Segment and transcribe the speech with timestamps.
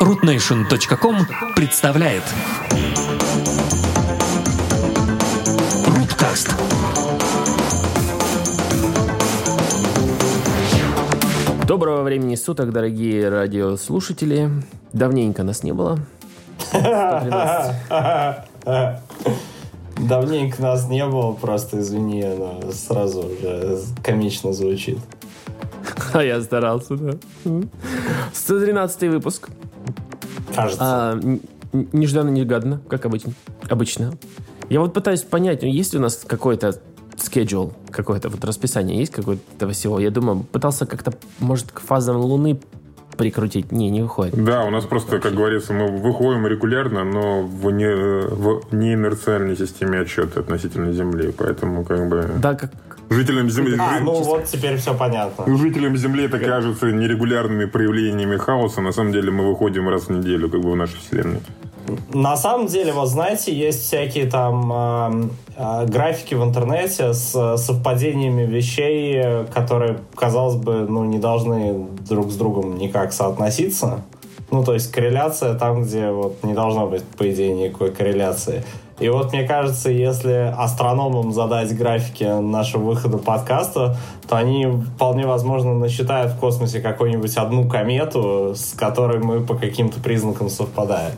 [0.00, 1.16] rootnation.com
[1.54, 2.22] представляет
[5.86, 6.54] Руткаст
[11.66, 14.50] Доброго времени суток, дорогие радиослушатели.
[14.92, 15.98] Давненько нас не было.
[16.68, 17.76] 113.
[19.96, 24.98] Давненько нас не было, просто извини, но сразу уже комично звучит.
[26.12, 27.12] А я старался, да.
[28.32, 29.48] 113 выпуск.
[30.54, 30.78] Кажется.
[30.82, 31.40] А, н-
[31.72, 33.32] н- нежданно-негаданно, как обычно.
[33.68, 34.12] обычно.
[34.68, 36.80] Я вот пытаюсь понять, ну, есть ли у нас какой-то
[37.16, 39.98] schedule, какое-то вот расписание есть какое-то всего.
[40.00, 42.58] Я думаю, пытался как-то, может, к фазам Луны
[43.16, 43.72] прикрутить.
[43.72, 44.42] Не, не выходит.
[44.44, 50.00] Да, у нас просто, как говорится, мы выходим регулярно, но в, не, в неинерциальной системе
[50.00, 51.32] отчета относительно Земли.
[51.36, 52.70] Поэтому, как бы, Да, как...
[53.10, 53.76] жителям Земли...
[53.78, 55.56] А, ну вот теперь все понятно.
[55.56, 58.80] Жителям Земли это кажется нерегулярными проявлениями хаоса.
[58.80, 61.40] На самом деле мы выходим раз в неделю, как бы в нашей Вселенной.
[62.12, 68.42] На самом деле, вот знаете, есть всякие там э, э, графики в интернете с совпадениями
[68.42, 74.02] вещей, которые, казалось бы, ну, не должны друг с другом никак соотноситься.
[74.50, 78.64] Ну, то есть корреляция там, где вот не должно быть, по идее, никакой корреляции.
[78.98, 85.74] И вот мне кажется, если астрономам задать графики нашего выхода подкаста, то они вполне возможно
[85.74, 91.12] насчитают в космосе какую-нибудь одну комету, с которой мы по каким-то признакам совпадаем.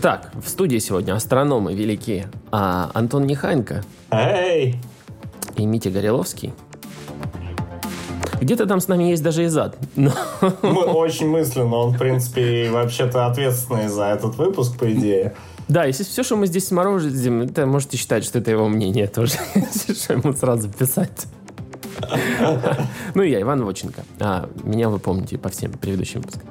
[0.00, 2.28] Так, в студии сегодня астрономы великие.
[2.50, 4.76] А Антон Нехайенко Эй!
[5.56, 6.52] и Митя Гореловский.
[8.40, 9.76] Где-то там с нами есть даже Изад.
[9.94, 10.12] Но
[10.62, 15.34] Мы очень мысленно, он, в принципе, вообще-то ответственный за этот выпуск, по идее.
[15.68, 19.34] Да, если все, что мы здесь сморозим, это можете считать, что это его мнение тоже.
[19.94, 21.26] Что, ему сразу писать.
[23.14, 24.04] Ну и я, Иван Воченко.
[24.20, 26.42] А, меня вы помните по всем предыдущим выпускам.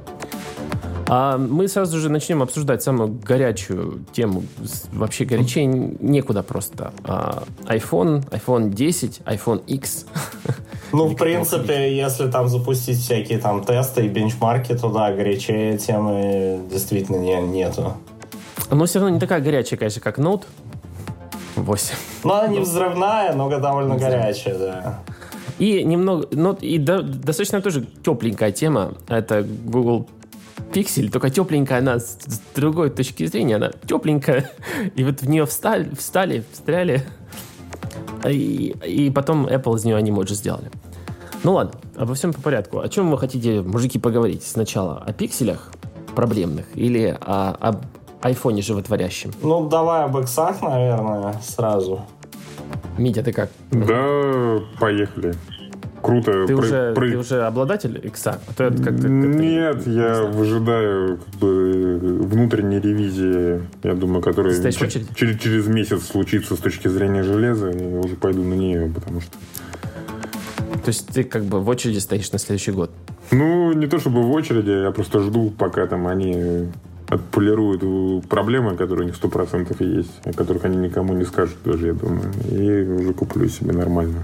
[1.07, 4.43] А мы сразу же начнем обсуждать самую горячую тему.
[4.91, 6.93] Вообще горячее некуда просто.
[7.03, 10.07] А, iPhone, iPhone 10, iPhone X.
[10.91, 17.17] Ну, в принципе, если там запустить всякие там тесты и бенчмарки туда, горячее темы действительно
[17.17, 17.93] не, нету.
[18.71, 20.43] Но все равно не такая горячая, конечно, как Note
[21.55, 21.95] 8.
[22.23, 24.99] Ну, она не взрывная, но довольно горячая, да.
[25.57, 28.93] И немного, ну, и до- достаточно тоже тепленькая тема.
[29.07, 30.09] Это Google
[30.73, 34.51] Pixel, только тепленькая она с, с другой точки зрения, она тепленькая.
[34.95, 37.03] И вот в нее встали, встали, встряли.
[38.27, 40.69] И, и потом Apple из нее анимоджи сделали.
[41.43, 42.79] Ну ладно, обо всем по порядку.
[42.79, 44.97] О чем вы хотите, мужики, поговорить сначала?
[44.97, 45.71] О пикселях
[46.15, 47.83] проблемных или о, об
[48.25, 49.31] айфоне животворящем?
[49.43, 52.01] Ну, давай об иксах, наверное, сразу.
[52.97, 53.49] Митя, ты как?
[53.71, 55.35] Да, поехали.
[56.01, 56.45] Круто.
[56.47, 58.39] Ты, Про- уже, про- ты уже обладатель икса?
[58.47, 64.53] А то я как-то- как-то- Нет, я выжидаю как бы, внутренней ревизии, я думаю, которая
[64.71, 69.21] через, через месяц случится с точки зрения железа, и я уже пойду на нее, потому
[69.21, 69.31] что...
[70.83, 72.91] То есть ты как бы в очереди стоишь на следующий год?
[73.31, 76.67] Ну, не то чтобы в очереди, я просто жду, пока там они
[77.09, 81.93] отполируют проблемы, которые у них 100% есть, о которых они никому не скажут даже, я
[81.93, 82.31] думаю.
[82.51, 84.23] И уже куплю себе нормально.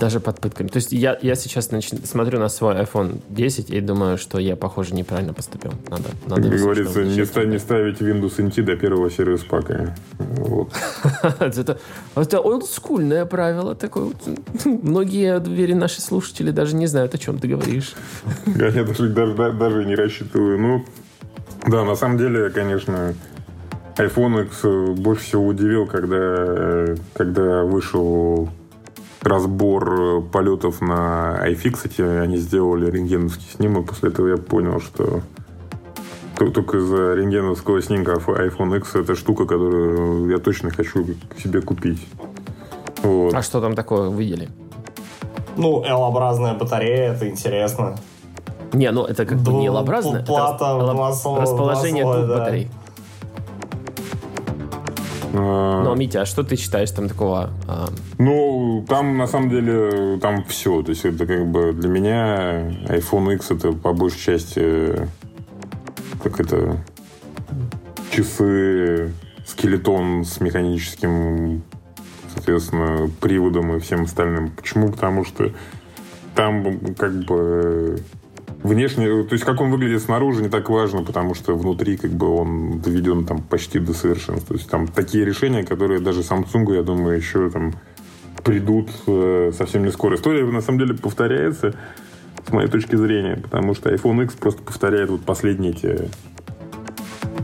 [0.00, 0.68] Даже под пытками.
[0.68, 4.54] То есть я, я сейчас нач- смотрю на свой iPhone 10 и думаю, что я,
[4.54, 5.72] похоже, неправильно поступил.
[5.88, 9.96] Надо, надо Как говорится, не, ста- не ставить Windows NT до первого сервис пака.
[10.18, 10.72] Вот.
[11.40, 11.78] это,
[12.16, 14.04] это олдскульное правило такое.
[14.04, 14.16] вот.
[14.66, 17.94] Многие, уверен, наши слушатели даже не знают, о чем ты говоришь.
[18.44, 20.58] Я даже, даже, да- даже не рассчитываю.
[20.58, 20.84] Ну,
[21.66, 23.14] да, на самом деле, конечно,
[23.96, 28.48] iPhone X больше всего удивил, когда, когда вышел
[29.22, 33.88] разбор полетов на iFixit, они сделали рентгеновский снимок.
[33.88, 35.22] После этого я понял, что
[36.36, 41.04] то- только из-за рентгеновского снимка iPhone X это штука, которую я точно хочу
[41.42, 42.06] себе купить.
[43.02, 43.34] Вот.
[43.34, 44.48] А что там такое видели?
[45.56, 47.96] Ну, L-образная батарея, это интересно.
[48.72, 49.82] Не, ну это как бы не это
[50.26, 50.64] плата
[50.96, 52.38] рас- расположение двух да.
[52.38, 52.68] батарей.
[55.34, 57.50] А, Ну, Митя, а что ты считаешь там такого?
[57.66, 57.88] а,
[58.18, 60.82] Ну, там на самом деле там все.
[60.82, 65.08] То есть это как бы для меня iPhone X это по большей части
[66.22, 66.76] как это
[68.10, 69.12] часы,
[69.46, 71.62] скелетон с механическим,
[72.34, 74.50] соответственно, приводом и всем остальным.
[74.50, 74.90] Почему?
[74.90, 75.50] Потому что
[76.34, 78.00] там как бы
[78.68, 82.28] Внешне, то есть как он выглядит снаружи, не так важно, потому что внутри как бы
[82.28, 84.48] он доведен там почти до совершенства.
[84.48, 87.72] То есть там такие решения, которые даже Samsung, я думаю, еще там
[88.44, 90.16] придут э, совсем не скоро.
[90.16, 91.74] История на самом деле повторяется
[92.46, 96.10] с моей точки зрения, потому что iPhone X просто повторяет вот последние эти,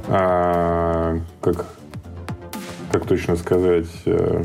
[0.08, 1.66] а, как,
[2.92, 4.44] как точно сказать, э,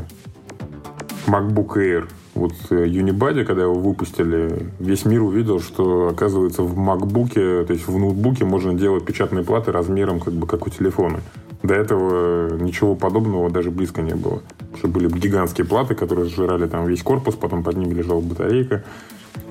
[1.26, 2.08] MacBook Air.
[2.34, 7.88] Вот э, Unibody, когда его выпустили, весь мир увидел, что, оказывается, в MacBook, то есть
[7.88, 11.20] в ноутбуке можно делать печатные платы размером, как бы, как у телефона.
[11.62, 14.42] До этого ничего подобного даже близко не было.
[14.58, 18.84] Потому что были гигантские платы, которые сжирали там весь корпус, потом под ними лежала батарейка.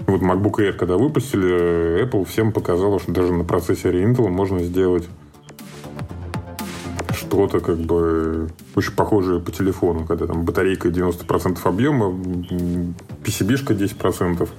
[0.07, 5.07] Вот MacBook Air, когда выпустили, Apple всем показала, что даже на процессоре Intel можно сделать
[7.29, 12.09] что-то как бы очень похожее по телефону, когда там батарейка 90% объема,
[13.23, 14.49] PCB-шка 10%.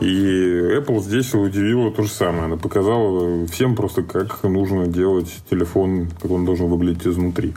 [0.00, 2.44] И Apple здесь удивила то же самое.
[2.44, 7.54] Она показала всем просто, как нужно делать телефон, как он должен выглядеть изнутри.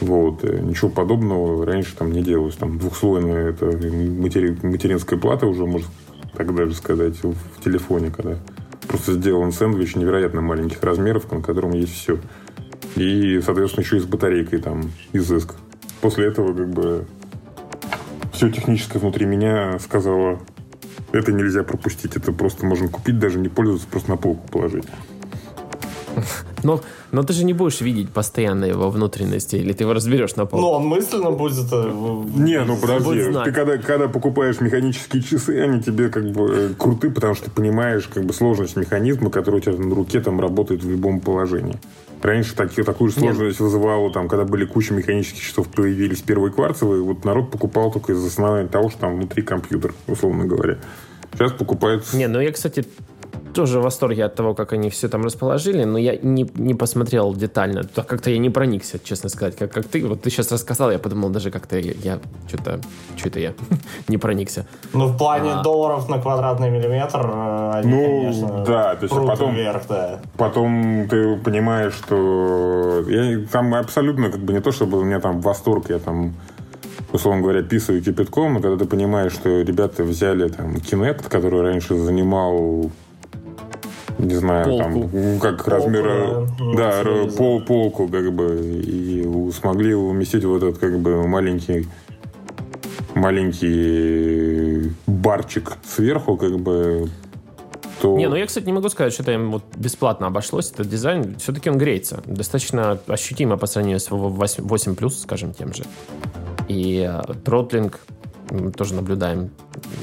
[0.00, 0.42] Вот.
[0.42, 2.56] Ничего подобного раньше там не делалось.
[2.56, 4.58] Там двухслойная это матери...
[4.62, 5.88] материнская плата уже, можно
[6.36, 8.38] так даже сказать, в телефоне, когда
[8.88, 12.18] просто сделан сэндвич невероятно маленьких размеров, на котором есть все.
[12.96, 15.54] И, соответственно, еще и с батарейкой там изыск.
[16.00, 17.06] После этого как бы
[18.32, 20.40] все техническое внутри меня сказала,
[21.12, 24.84] это нельзя пропустить, это просто можно купить, даже не пользоваться, просто на полку положить.
[26.62, 26.80] Но,
[27.10, 30.60] но ты же не будешь видеть постоянно его внутренности, или ты его разберешь на пол.
[30.60, 31.66] Ну, он мысленно будет...
[31.72, 31.92] Э,
[32.36, 33.32] не, ну подожди.
[33.44, 37.50] Ты когда, когда покупаешь механические часы, они тебе как бы э, круты, потому что ты
[37.50, 41.80] понимаешь как бы сложность механизма, который у тебя на руке там работает в любом положении.
[42.22, 43.60] Раньше так, такую же сложность Нет.
[43.60, 48.28] вызывало, там, когда были куча механических часов, появились первые кварцевые, вот народ покупал только из-за
[48.28, 50.78] основания того, что там внутри компьютер, условно говоря.
[51.32, 52.04] Сейчас покупают...
[52.12, 52.84] Не, ну я, кстати,
[53.52, 57.34] тоже в восторге от того, как они все там расположили, но я не, не посмотрел
[57.34, 57.82] детально.
[57.94, 59.56] Как-то я не проникся, честно сказать.
[59.56, 62.80] Как, как ты, вот ты сейчас рассказал, я подумал, даже как-то я, я что-то,
[63.16, 63.54] что-то я
[64.08, 64.66] не проникся.
[64.92, 65.62] Ну, в плане а...
[65.62, 70.20] долларов на квадратный миллиметр э, они, ну, конечно, да, то есть потом, вверх, да.
[70.36, 75.40] Потом ты понимаешь, что я там абсолютно как бы не то, чтобы у меня там
[75.40, 76.34] восторг, я там
[77.12, 81.94] условно говоря, писаю кипятком, но когда ты понимаешь, что ребята взяли там Kinect, который раньше
[81.96, 82.90] занимал
[84.18, 84.82] не знаю, полку.
[84.82, 90.62] там, ну, как полку, размера, да, да пол, полку, как бы, и смогли уместить вот
[90.62, 91.86] этот, как бы, маленький
[93.14, 97.08] маленький барчик сверху, как бы,
[98.00, 98.16] то...
[98.16, 100.70] Не, ну я, кстати, не могу сказать, что это им вот бесплатно обошлось.
[100.72, 102.22] Этот дизайн, все-таки он греется.
[102.26, 105.84] Достаточно ощутимо по сравнению с 8, 8 скажем, тем же.
[106.68, 107.34] И э,
[108.52, 109.50] тротлинг тоже наблюдаем.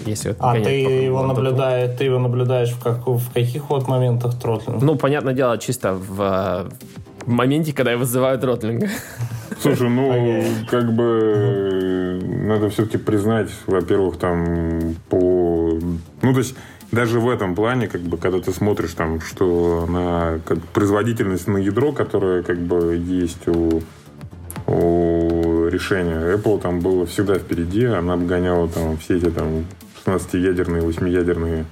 [0.05, 4.83] Если а ты его наблюдаешь, ты его наблюдаешь в, как, в каких вот моментах тротлинга?
[4.83, 6.69] Ну, понятное дело, чисто в,
[7.25, 8.89] в моменте, когда я вызываю тротлинг.
[9.61, 10.65] Слушай, ну, okay.
[10.69, 15.77] как бы надо все-таки признать, во-первых, там по...
[16.21, 16.55] Ну, то есть
[16.91, 21.57] даже в этом плане, как бы, когда ты смотришь там, что на как, производительность на
[21.57, 23.81] ядро, которая как бы есть у
[24.69, 25.38] у
[25.69, 26.35] решения.
[26.35, 29.65] Apple там было всегда впереди, она обгоняла там все эти там
[30.05, 31.65] 16-ядерные, 8-ядерные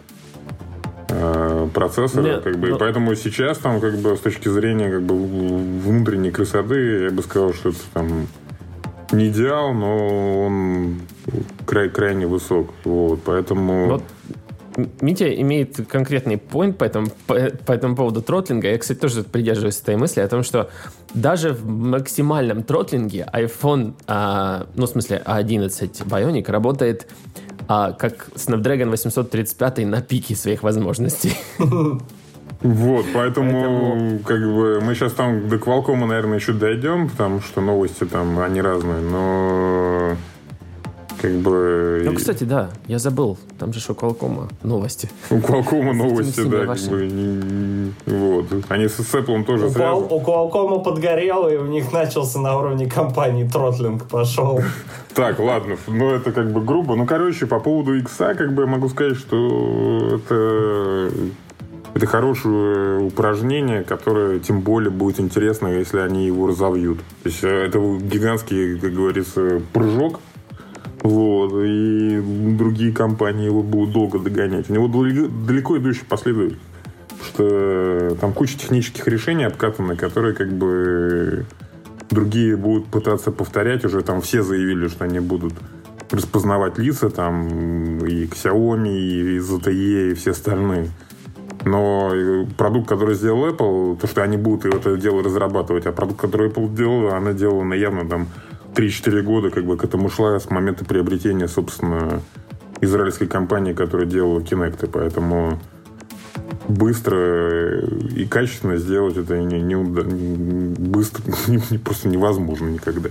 [1.10, 2.76] э, процессоры, Нет, как бы, но...
[2.76, 7.22] и поэтому сейчас там, как бы, с точки зрения, как бы, внутренней красоты, я бы
[7.24, 8.28] сказал, что это там
[9.12, 11.02] не идеал, но он
[11.66, 13.88] край, крайне высок, вот, поэтому...
[13.88, 14.04] Вот
[15.02, 17.34] Митя имеет конкретный point по этому, по,
[17.66, 18.70] по этому поводу тротлинга.
[18.70, 20.70] Я, кстати, тоже придерживаюсь этой мысли о том, что
[21.14, 27.08] даже в максимальном тротлинге iPhone, а, ну, в смысле, 11 Bionic работает
[27.68, 31.34] а, как Snapdragon 835 на пике своих возможностей.
[32.62, 37.62] Вот, поэтому, поэтому, как бы, мы сейчас там до Qualcomm, наверное, еще дойдем, потому что
[37.62, 40.16] новости там, они разные, но
[41.22, 42.02] как бы...
[42.06, 43.38] Ну, кстати, да, я забыл.
[43.60, 45.10] Там же у Qualcomm новости.
[45.30, 48.46] У Qualcomm новости, да, как бы, вот.
[48.70, 52.90] Они с Apple тоже у, Qual, у Qualcomm подгорело, и у них начался на уровне
[52.90, 54.62] компании тротлинг пошел.
[55.14, 56.96] Так, ладно, ну это как бы грубо.
[56.96, 61.12] Ну, короче, по поводу X, как бы могу сказать, что это
[61.98, 67.00] это хорошее упражнение, которое тем более будет интересно, если они его разовьют.
[67.24, 70.20] То есть э, это гигантский, как говорится, прыжок
[71.08, 72.22] вот, и
[72.58, 74.70] другие компании его будут долго догонять.
[74.70, 76.58] У него далеко идущие последуют.
[77.10, 81.46] Потому что там куча технических решений обкатаны, которые как бы
[82.10, 83.86] другие будут пытаться повторять.
[83.86, 85.54] Уже там все заявили, что они будут
[86.12, 90.90] распознавать лица, там и Xiaomi, и ZTE, и все остальные.
[91.66, 92.12] Но
[92.58, 96.74] продукт, который сделал Apple, то, что они будут это дело разрабатывать, а продукт, который Apple
[96.76, 98.28] делал, она делала явно там
[98.78, 102.22] 3-4 года как бы к этому шла с момента приобретения, собственно,
[102.80, 105.60] израильской компании, которая делала Kinect, поэтому
[106.68, 113.10] быстро и качественно сделать это не, не, не быстро не, не, просто невозможно никогда.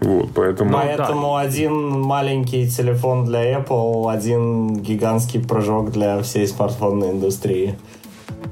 [0.00, 0.72] Вот, поэтому...
[0.72, 1.40] Поэтому да.
[1.40, 7.76] один маленький телефон для Apple, один гигантский прыжок для всей смартфонной индустрии.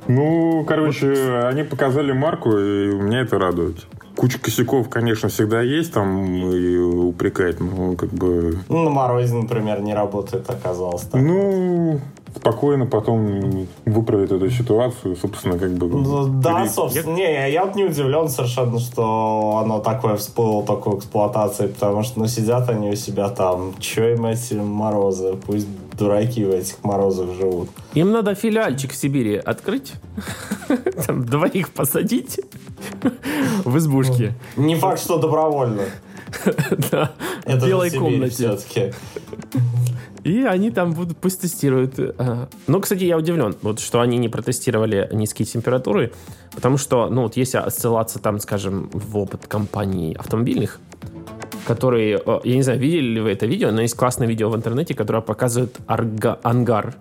[0.08, 3.87] Ну, короче, они показали марку, и меня это радует.
[4.18, 8.58] Куча косяков, конечно, всегда есть там и упрекать, но как бы...
[8.68, 11.02] Ну, на морозе, например, не работает, оказалось.
[11.02, 11.22] Так.
[11.22, 12.00] Ну,
[12.34, 15.87] спокойно потом выправить эту ситуацию, собственно, как бы...
[15.87, 16.68] Ну, да, пере...
[16.68, 22.02] собственно, не, я, я вот не удивлен совершенно, что оно такое всплыло, такой эксплуатации, потому
[22.02, 26.82] что, ну, сидят они у себя там, чё им эти морозы, пусть дураки в этих
[26.82, 27.68] морозах живут.
[27.94, 29.92] Им надо филиальчик в Сибири открыть,
[31.06, 32.40] там двоих посадить
[33.64, 34.35] в избушке.
[34.57, 35.83] Не факт, что добровольно.
[36.90, 37.12] Да,
[37.47, 38.59] в белой комнате.
[40.25, 41.99] И они там будут, пусть тестируют.
[41.99, 46.12] Э, ну, кстати, я удивлен, вот, что они не протестировали низкие температуры,
[46.55, 50.81] потому что, ну, вот если ссылаться там, скажем, в опыт компаний автомобильных,
[51.67, 54.57] которые, э, я не знаю, видели ли вы это видео, но есть классное видео в
[54.57, 56.95] интернете, которое показывает арга, ангар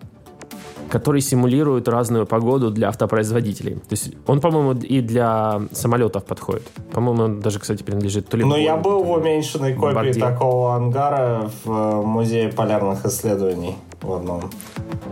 [0.90, 3.76] который симулирует разную погоду для автопроизводителей.
[3.76, 6.68] То есть он, по-моему, и для самолетов подходит.
[6.92, 8.44] По-моему, он даже, кстати, принадлежит то ли...
[8.44, 14.50] Но я был в уменьшенной копии такого ангара в Музее полярных исследований в одном.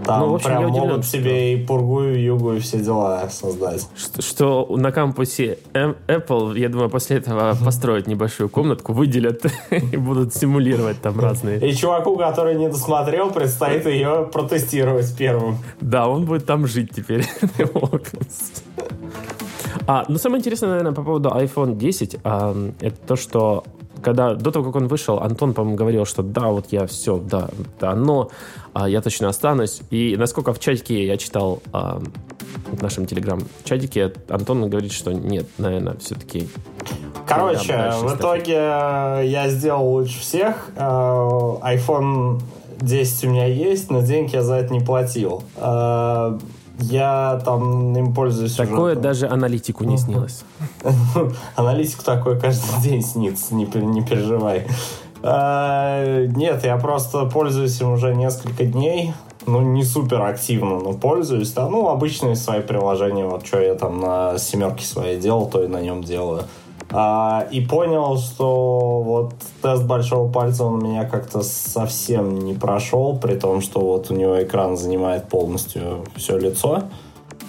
[0.05, 3.27] Там ну, в общем, прям удивлен, могут себе и пургу, и югу, и все дела
[3.29, 3.87] создать.
[3.95, 10.33] Что, что на кампусе Apple, я думаю, после этого построят небольшую комнатку, выделят и будут
[10.33, 11.59] симулировать там разные.
[11.67, 15.57] И чуваку, который не досмотрел, предстоит ее протестировать первым.
[15.81, 17.25] Да, он будет там жить теперь.
[19.87, 23.63] А, ну, самое интересное, наверное, по поводу iPhone 10, а, это то, что
[24.01, 27.49] когда до того, как он вышел, Антон, по-моему, говорил, что да, вот я все, да,
[27.79, 28.29] да, но
[28.83, 29.81] я точно останусь.
[29.89, 32.01] И насколько в чатике я читал а,
[32.71, 36.49] в нашем телеграм-чатике, Антон говорит, что нет, наверное, все-таки...
[37.27, 40.69] Короче, в итоге я сделал лучше всех.
[40.75, 42.41] А, iPhone
[42.81, 45.43] 10 у меня есть, но денег я за это не платил.
[45.57, 46.37] А,
[46.79, 50.43] я там им пользуюсь Такое уже, даже аналитику не снилось.
[51.55, 54.67] Аналитику такое каждый день снится, не, не переживай.
[55.23, 59.13] А, нет, я просто пользуюсь им уже несколько дней.
[59.47, 61.55] Ну, не супер активно, но пользуюсь.
[61.55, 63.25] Ну, обычные свои приложения.
[63.25, 66.43] Вот что я там на семерке своей делал, то и на нем делаю.
[66.91, 73.17] А, и понял, что вот тест большого пальца он у меня как-то совсем не прошел,
[73.17, 76.83] при том, что вот у него экран занимает полностью все лицо.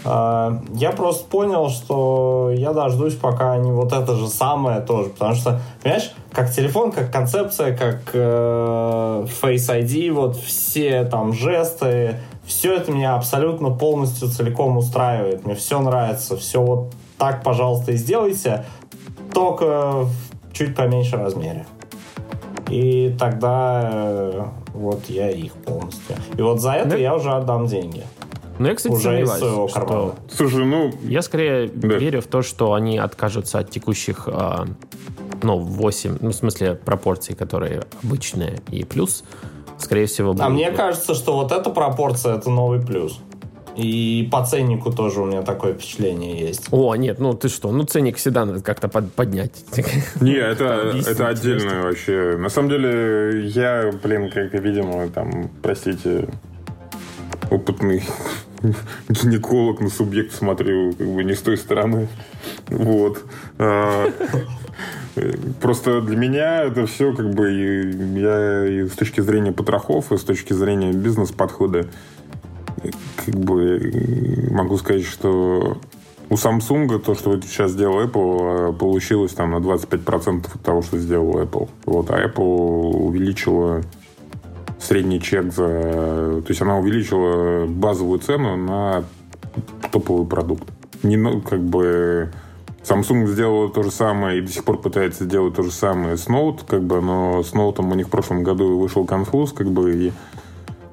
[0.04, 5.60] Я просто понял, что я дождусь, пока они вот это же самое тоже, потому что,
[5.82, 12.92] понимаешь, как телефон, как концепция, как э, Face ID, вот все там жесты, все это
[12.92, 15.44] меня абсолютно полностью целиком устраивает.
[15.44, 18.64] Мне все нравится, все вот так, пожалуйста, и сделайте
[19.34, 20.12] только в
[20.52, 21.66] чуть поменьше размере.
[22.68, 26.16] И тогда э, вот я их полностью.
[26.36, 26.96] И вот за это да?
[26.96, 28.04] я уже отдам деньги.
[28.58, 30.14] Ну, я, кстати, уже сомневаюсь, из что...
[30.30, 30.92] Слушай, ну...
[31.02, 31.96] Я скорее да.
[31.96, 34.64] верю в то, что они откажутся от текущих, э,
[35.42, 39.24] ну, 8, ну, в смысле, пропорций, которые обычные, и плюс,
[39.78, 40.34] скорее всего...
[40.38, 43.20] А мне кажется, что вот эта пропорция— это новый плюс.
[43.76, 46.68] И по ценнику тоже у меня такое впечатление есть.
[46.70, 49.52] О, нет, ну ты что, ну ценник всегда надо как-то под, поднять.
[50.20, 52.38] Не, это, это отдельно вообще.
[52.38, 56.26] На самом деле, я, блин, как видимо, там, простите,
[57.50, 58.02] опытный
[59.08, 62.08] гинеколог на субъект смотрю как бы не с той стороны.
[62.68, 63.24] Вот.
[63.58, 64.10] А,
[65.60, 70.22] просто для меня это все как бы я и с точки зрения потрохов, и с
[70.22, 71.86] точки зрения бизнес-подхода
[73.24, 75.78] как бы могу сказать, что
[76.28, 81.40] у Samsung то, что сейчас сделал Apple, получилось там на 25% от того, что сделал
[81.40, 81.68] Apple.
[81.84, 83.82] Вот, а Apple увеличила
[84.86, 86.42] средний чек за...
[86.42, 89.04] То есть она увеличила базовую цену на
[89.90, 90.64] топовый продукт.
[91.02, 92.30] Не, ну, как бы...
[92.88, 96.28] Samsung сделала то же самое и до сих пор пытается сделать то же самое с
[96.28, 99.92] Note, как бы, но с Note у них в прошлом году вышел конфуз, как бы,
[99.92, 100.12] и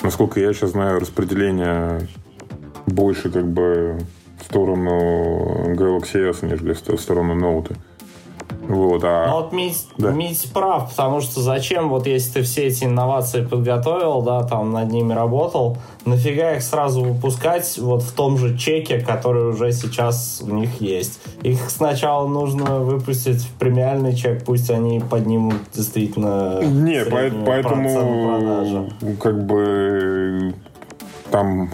[0.01, 2.07] насколько я сейчас знаю, распределение
[2.87, 3.99] больше как бы
[4.39, 7.75] в сторону Galaxy S, нежели в сторону Note.
[8.67, 9.27] Вот, а...
[9.27, 10.11] Ну вот Мить, Да.
[10.11, 14.91] Мить прав, потому что зачем, вот если ты все эти инновации подготовил, да, там над
[14.91, 20.53] ними работал, нафига их сразу выпускать вот в том же чеке, который уже сейчас у
[20.53, 21.19] них есть.
[21.41, 29.45] Их сначала нужно выпустить в премиальный чек, пусть они поднимут действительно Не, по- поэтому как
[29.45, 30.53] бы
[31.31, 31.69] там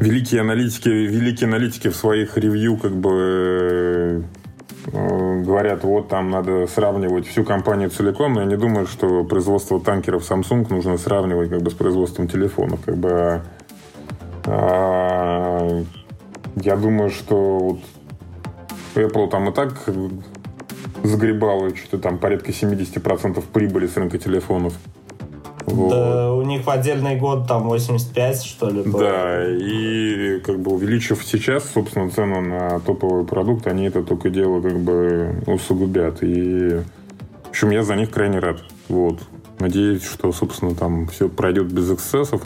[0.00, 4.24] великие аналитики, великие аналитики в своих ревью как бы
[4.90, 10.28] говорят, вот там надо сравнивать всю компанию целиком, но я не думаю, что производство танкеров
[10.28, 12.80] Samsung нужно сравнивать как бы с производством телефонов.
[12.84, 13.42] Как бы, а,
[14.46, 15.84] а,
[16.56, 17.80] я думаю, что вот
[18.94, 19.84] Apple там и так
[21.02, 24.74] загребала что-то там порядка 70% прибыли с рынка телефонов.
[25.72, 25.90] Вот.
[25.90, 29.00] Да, у них в отдельный год там 85, что ли, было.
[29.00, 34.60] Да, и как бы увеличив сейчас, собственно, цену на топовый продукт, они это только дело
[34.60, 36.22] как бы усугубят.
[36.22, 36.80] И,
[37.44, 38.58] в общем, я за них крайне рад.
[38.88, 39.20] Вот.
[39.58, 42.42] Надеюсь, что, собственно, там все пройдет без эксцессов.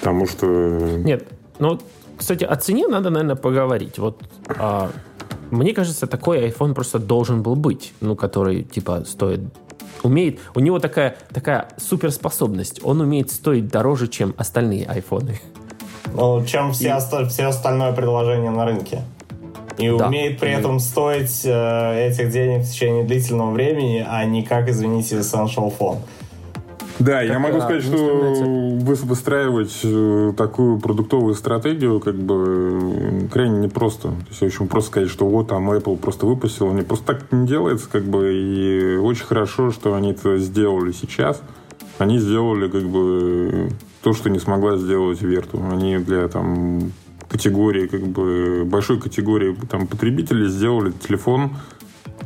[0.00, 0.46] Потому что...
[0.46, 1.26] Нет,
[1.58, 1.78] ну,
[2.16, 3.98] кстати, о цене надо, наверное, поговорить.
[3.98, 4.90] Вот а,
[5.50, 9.40] мне кажется, такой iPhone просто должен был быть, ну, который, типа, стоит
[10.02, 15.40] умеет, у него такая, такая суперспособность, он умеет стоить дороже, чем остальные айфоны.
[16.14, 19.02] Ну, чем все, оста- все остальное предложение на рынке.
[19.78, 20.08] И Да.
[20.08, 25.16] умеет при этом стоить э, этих денег в течение длительного времени, а не как, извините,
[25.16, 25.98] Essential Phone.
[27.04, 27.96] Да, я могу сказать, что
[29.04, 34.08] выстраивать э, такую продуктовую стратегию как бы э, крайне непросто.
[34.08, 37.46] То есть очень просто сказать, что вот там Apple просто выпустил, не просто так не
[37.46, 41.42] делается, как бы, и очень хорошо, что они это сделали сейчас.
[41.98, 43.70] Они сделали как бы
[44.02, 45.60] то, что не смогла сделать Верту.
[45.72, 46.92] Они для там
[47.28, 51.56] категории, как бы большой категории там потребителей сделали телефон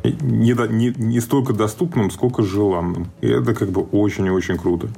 [0.04, 3.08] не, не, не столько доступным, сколько желанным.
[3.20, 4.88] И это как бы очень и очень круто.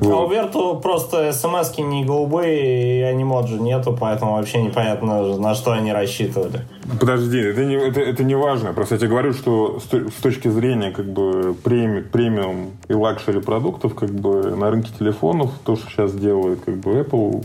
[0.00, 0.32] А у Вот.
[0.32, 6.62] Vertu просто смс не голубые, и Animoji нету, поэтому вообще непонятно, на что они рассчитывали.
[7.00, 8.72] Подожди, это не, это, это не важно.
[8.72, 12.92] Просто я тебе говорю, что с, то- с точки зрения как бы преми- премиум и
[12.94, 17.44] luxury продуктов, как бы на рынке телефонов, то, что сейчас делает как бы Apple,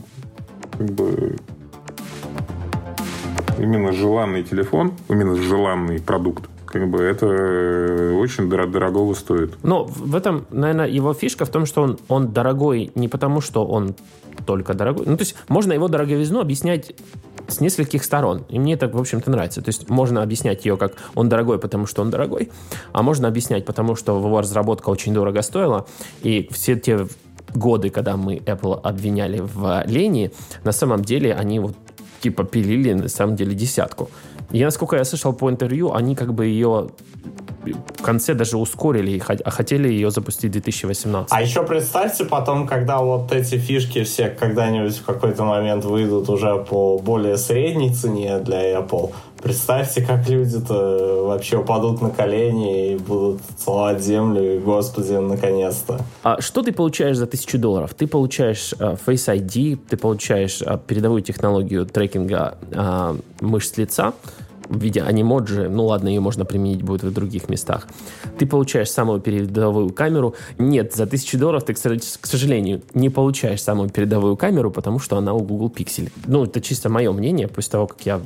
[0.78, 1.36] как бы
[3.62, 7.26] именно желанный телефон, именно желанный продукт, как бы это
[8.20, 9.54] очень дор- дорогого стоит.
[9.64, 13.66] Но в этом, наверное, его фишка в том, что он, он дорогой не потому, что
[13.66, 13.96] он
[14.46, 15.06] только дорогой.
[15.06, 16.96] Ну, то есть можно его дороговизну объяснять
[17.48, 18.46] с нескольких сторон.
[18.50, 19.62] И мне это, в общем-то, нравится.
[19.62, 22.52] То есть можно объяснять ее как он дорогой, потому что он дорогой,
[22.92, 25.88] а можно объяснять, потому что его разработка очень дорого стоила,
[26.22, 27.08] и все те
[27.54, 30.32] годы, когда мы Apple обвиняли в лени,
[30.64, 31.76] на самом деле они вот
[32.22, 34.10] типа пилили на самом деле десятку.
[34.52, 36.90] И насколько я слышал по интервью, они как бы ее
[37.98, 41.32] в конце даже ускорили, а хотели ее запустить в 2018.
[41.32, 46.64] А еще представьте потом, когда вот эти фишки все когда-нибудь в какой-то момент выйдут уже
[46.64, 49.12] по более средней цене для Apple.
[49.42, 56.02] Представьте, как люди-то вообще упадут на колени и будут целовать землю, и, господи, наконец-то.
[56.24, 57.94] А что ты получаешь за тысячу долларов?
[57.94, 64.14] Ты получаешь э, Face ID, ты получаешь э, передовую технологию трекинга э, мышц лица
[64.70, 65.68] в виде анимоджи.
[65.70, 67.88] Ну ладно, ее можно применить будет в других местах.
[68.38, 70.36] Ты получаешь самую передовую камеру.
[70.58, 75.34] Нет, за тысячу долларов ты, к сожалению, не получаешь самую передовую камеру, потому что она
[75.34, 76.12] у Google Pixel.
[76.28, 78.22] Ну, это чисто мое мнение, после того, как я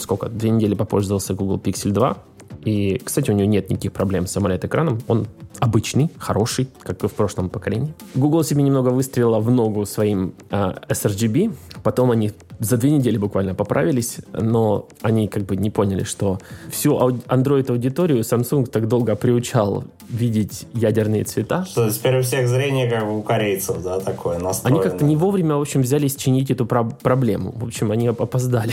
[0.00, 2.16] сколько, две недели попользовался Google Pixel 2,
[2.64, 5.00] и, кстати, у него нет никаких проблем с AMOLED-экраном.
[5.08, 5.26] Он
[5.58, 7.92] обычный, хороший, как и в прошлом поколении.
[8.14, 11.52] Google себе немного выстрелила в ногу своим а, sRGB.
[11.82, 16.38] Потом они за две недели буквально поправились, но они как бы не поняли, что
[16.70, 22.90] всю ау- Android-аудиторию Samsung так долго приучал видеть ядерные цвета, Что теперь у всех зрение
[22.90, 24.80] как у корейцев, да, такое настроено.
[24.80, 27.52] они как-то не вовремя, в общем, взялись чинить эту про- проблему.
[27.56, 28.72] В общем, они оп- опоздали.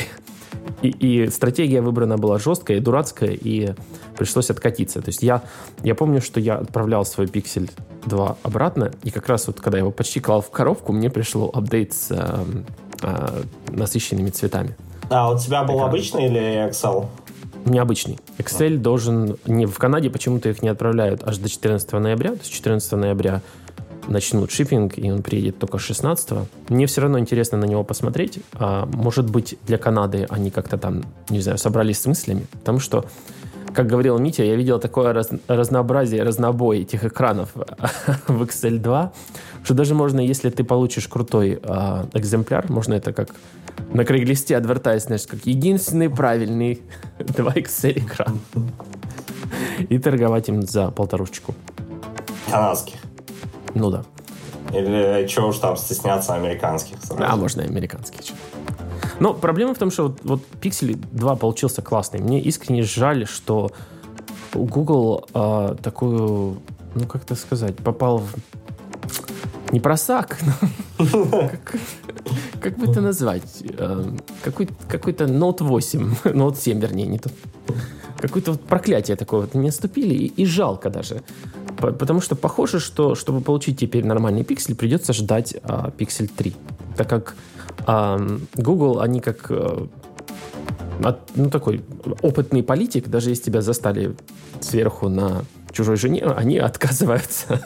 [0.82, 3.74] И, и стратегия выбрана была жесткая и дурацкая, и
[4.18, 5.02] пришлось откатиться.
[5.02, 5.44] То есть я,
[5.84, 7.70] я помню, что я отправлял свой Pixel
[8.06, 11.50] 2 обратно, и как раз вот когда я его почти клал в коробку, мне пришло
[11.54, 12.46] апдейт с э,
[13.02, 14.76] э, насыщенными цветами.
[15.10, 15.90] А у тебя был Экран.
[15.90, 17.08] обычный или Excel?
[17.66, 18.20] Необычный.
[18.38, 19.38] Excel должен...
[19.46, 22.32] Не, в Канаде почему-то их не отправляют аж до 14 ноября.
[22.32, 23.42] То есть 14 ноября
[24.08, 26.30] начнут шиппинг, и он приедет только 16
[26.70, 28.40] Мне все равно интересно на него посмотреть.
[28.54, 32.48] А, может быть, для Канады они как-то там, не знаю, собрались с мыслями.
[32.52, 33.06] Потому что,
[33.74, 37.50] как говорил Митя, я видел такое раз- разнообразие, разнобой этих экранов
[38.28, 39.12] в Excel 2,
[39.64, 43.30] что даже можно, если ты получишь крутой э, экземпляр, можно это как
[43.94, 46.82] на Крейглисте адвертайз, знаешь, как единственный правильный
[47.20, 48.40] 2 XL экран.
[49.90, 51.54] И торговать им за полторушечку.
[52.50, 52.96] Канадских.
[53.76, 54.04] Ну да.
[54.74, 56.98] Или что уж там стесняться американских.
[57.04, 57.24] Сразу.
[57.24, 58.22] А, можно и американские.
[59.20, 62.20] Но проблема в том, что вот, вот Pixel 2 получился классный.
[62.20, 63.72] Мне искренне жаль, что
[64.54, 66.58] Google а, такую,
[66.96, 68.36] ну как это сказать, попал в...
[69.72, 70.38] Не просак,
[70.98, 71.50] но
[72.62, 73.62] как, бы это назвать?
[73.78, 74.04] Э,
[74.42, 77.34] Какой, какой-то Note 8, Note 7, вернее, не тот.
[78.18, 81.22] Какое-то вот проклятие такое вот не наступили, и, жалко даже.
[81.78, 86.56] По- Потому что похоже, что чтобы получить теперь нормальный пиксель, придется ждать а, Pixel 3.
[86.96, 87.36] Так как
[87.88, 88.20] а,
[88.56, 89.88] Google, они как э,
[91.36, 91.84] ну, такой
[92.22, 94.16] опытный политик, даже если тебя застали
[94.60, 97.62] сверху на чужой жене, они отказываются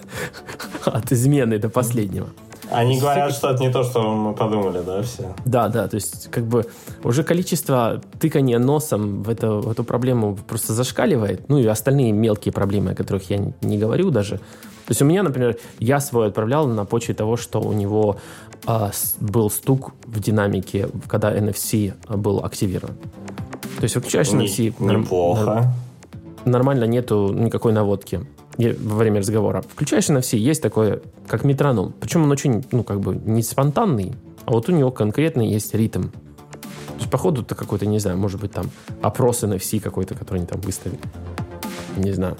[0.86, 2.28] от измены до последнего.
[2.70, 5.36] Они говорят, что это не то, что мы подумали, да, все.
[5.44, 6.66] Да, да, то есть как бы
[7.04, 11.50] уже количество тыкания носом в, это, в эту проблему просто зашкаливает.
[11.50, 14.38] Ну и остальные мелкие проблемы, о которых я не, говорю даже.
[14.38, 18.18] То есть у меня, например, я свой отправлял на почве того, что у него
[19.20, 22.96] был стук в динамике, когда NFC был активирован.
[23.78, 25.74] То есть выключаешь NFC, неплохо.
[26.46, 28.26] нормально нету никакой наводки
[28.58, 29.64] во время разговора.
[29.64, 31.94] Включаешь NFC, есть такое, как метроном.
[32.00, 34.14] Причем он очень, ну, как бы не спонтанный,
[34.46, 36.04] а вот у него конкретно есть ритм.
[36.04, 38.70] То есть, походу, это какой-то, не знаю, может быть, там
[39.02, 41.00] опрос NFC какой-то, который они там выставили.
[41.98, 42.38] Не знаю.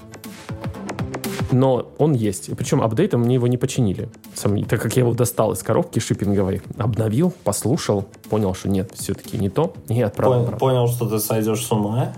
[1.52, 2.50] Но он есть.
[2.56, 4.08] Причем апдейтом мне его не починили.
[4.34, 9.36] Сам, так как я его достал из коробки шиппинговой, обновил, послушал, понял, что нет, все-таки
[9.36, 10.58] не то, и отправил Пон- обратно.
[10.58, 12.14] Понял, что ты сойдешь с ума.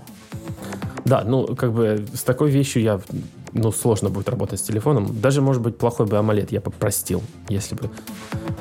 [1.03, 2.99] Да, ну, как бы с такой вещью я,
[3.53, 5.19] ну, сложно будет работать с телефоном.
[5.21, 7.91] Даже, может быть, плохой бы AMOLED я бы простил, если бы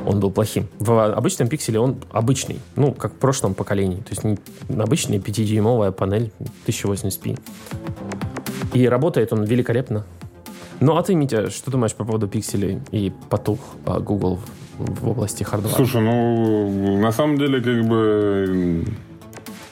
[0.07, 0.69] он был плохим.
[0.79, 3.99] В обычном пикселе он обычный, ну, как в прошлом поколении.
[3.99, 4.39] То есть не
[4.79, 6.33] обычная 5-дюймовая панель
[6.67, 7.39] 1080p.
[8.75, 10.05] И работает он великолепно.
[10.81, 14.41] Ну, а ты, Митя, что думаешь по поводу пикселей и потух а, Google
[14.79, 15.75] в, области хардвара?
[15.75, 18.85] Слушай, ну, на самом деле, как бы,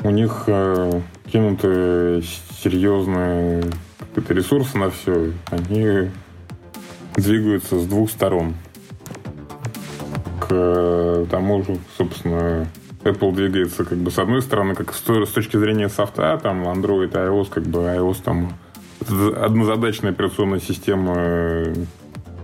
[0.04, 2.22] у них э, кинуты
[2.62, 3.64] серьезные
[3.98, 5.32] какие-то ресурсы на все.
[5.50, 6.10] Они
[7.16, 8.54] двигаются с двух сторон.
[10.40, 12.66] К тому же, собственно,
[13.04, 17.12] Apple двигается как бы с одной стороны, как с с точки зрения софта, там Android,
[17.12, 18.52] iOS, как бы iOS там
[19.10, 21.74] однозадачная операционная система э,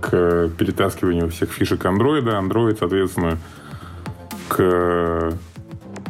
[0.00, 2.24] к перетаскиванию всех фишек Android.
[2.24, 3.38] Android, соответственно,
[4.48, 5.32] к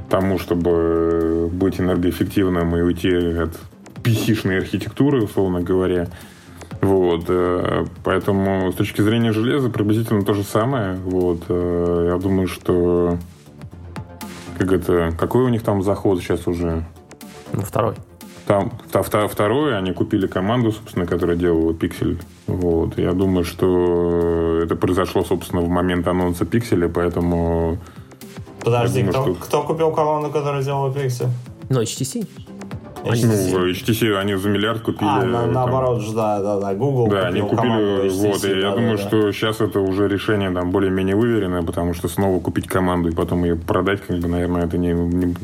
[0.09, 3.59] тому, чтобы быть энергоэффективным и уйти от
[4.03, 6.09] PC-шной архитектуры, условно говоря.
[6.81, 10.95] Вот, э, поэтому с точки зрения железа приблизительно то же самое.
[10.95, 13.19] Вот, э, я думаю, что
[14.59, 16.85] как это, какой у них там заход сейчас уже?
[17.53, 17.95] Ну, второй.
[18.49, 22.17] Там та- второе, они купили команду, собственно, которая делала Пиксель.
[22.47, 22.99] Вот.
[22.99, 27.77] Я думаю, что это произошло, собственно, в момент анонса Пикселя, поэтому
[28.65, 31.29] Подожди, думаю, кто, что- кто купил команду, которая делала Pixel?
[31.69, 32.27] Но HTC.
[33.09, 35.09] Ну, HTC они за миллиард купили.
[35.09, 36.75] А, на- там, наоборот же, да, да, да.
[36.75, 39.09] Google Да, они купили, HTC, вот, и я да, думаю, да, да.
[39.09, 43.45] что сейчас это уже решение там более-менее выверенное, потому что снова купить команду и потом
[43.45, 45.35] ее продать, как бы, наверное, это не, не,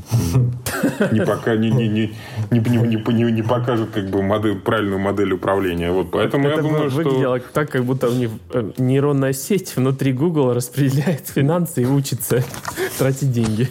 [1.13, 2.13] не пока не, не, не,
[2.51, 5.91] не, не, не- не покажет как бы модель, правильную модель управления.
[5.91, 6.99] Вот, поэтому я Это думаю, вы- что...
[6.99, 12.43] выглядело так, как будто у них э, нейронная сеть внутри Google распределяет финансы и учится
[12.99, 13.69] тратить деньги.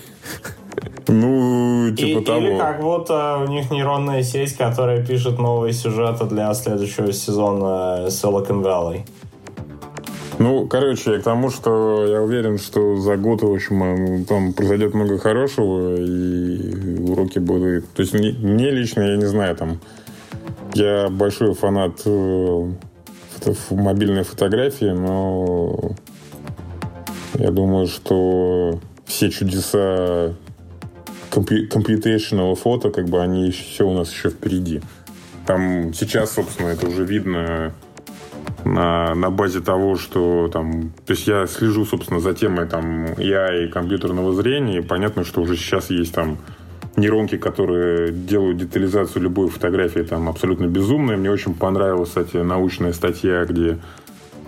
[1.08, 2.40] Ну, И- типа того.
[2.40, 8.64] Или как будто у них нейронная сеть, которая пишет новые сюжеты для следующего сезона Silicon
[8.64, 9.02] Valley.
[10.40, 14.94] Ну, короче, к тому, что я уверен, что за год, в общем, э, там произойдет
[14.94, 17.88] много хорошего, и уроки будут...
[17.94, 19.80] То есть мне, лично, я не знаю, там...
[20.74, 22.72] Я большой фанат э,
[23.36, 25.92] фото- мобильной фотографии, но
[27.36, 30.34] я думаю, что все чудеса
[31.34, 34.82] компью- фото, как бы они все у нас еще впереди.
[35.46, 37.74] Там сейчас, собственно, это уже видно
[38.64, 40.94] на, на базе того, что там...
[41.06, 45.42] То есть я слежу, собственно, за темой там AI и компьютерного зрения, и понятно, что
[45.42, 46.38] уже сейчас есть там
[46.96, 51.18] нейронки, которые делают детализацию любой фотографии там абсолютно безумные.
[51.18, 53.80] Мне очень понравилась, кстати, научная статья, где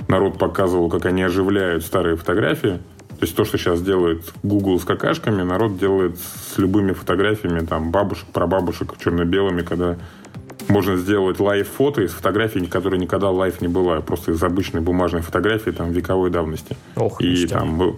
[0.08, 2.80] народ показывал, как они оживляют старые фотографии.
[3.20, 7.92] То есть то, что сейчас делает Google с какашками, народ делает с любыми фотографиями там
[7.92, 9.98] бабушек, прабабушек черно-белыми, когда
[10.68, 15.72] можно сделать live-фото из фотографий, которые никогда live не была, просто из обычной бумажной фотографии
[15.72, 16.76] там вековой давности.
[16.96, 17.60] Ох, и ништяк.
[17.60, 17.98] там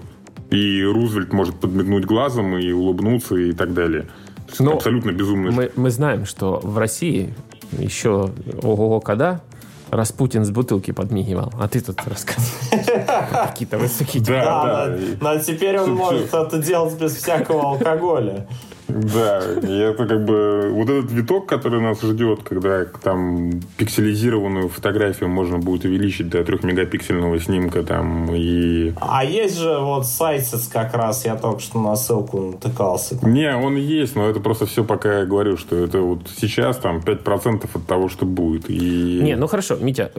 [0.50, 4.04] и Рузвельт может подмигнуть глазом и улыбнуться и так далее.
[4.04, 5.52] То есть Но абсолютно безумный.
[5.52, 7.34] Мы, мы знаем, что в России
[7.78, 9.42] еще ого-го когда
[9.92, 13.08] Распутин с бутылки подмигивал, а ты тут рассказываешь.
[13.50, 18.48] Какие-то высокие Да, Да, но, теперь он может это делать без всякого алкоголя.
[18.88, 25.30] Да, и это как бы вот этот виток, который нас ждет, когда там пикселизированную фотографию
[25.30, 28.94] можно будет увеличить до 3-мегапиксельного снимка там и...
[29.02, 33.18] А есть же вот сайтец как раз, я только что на ссылку натыкался.
[33.28, 37.00] Не, он есть, но это просто все пока я говорю, что это вот сейчас там
[37.00, 38.70] 5% от того, что будет.
[38.70, 39.20] И...
[39.22, 40.12] Не, ну хорошо, Митя,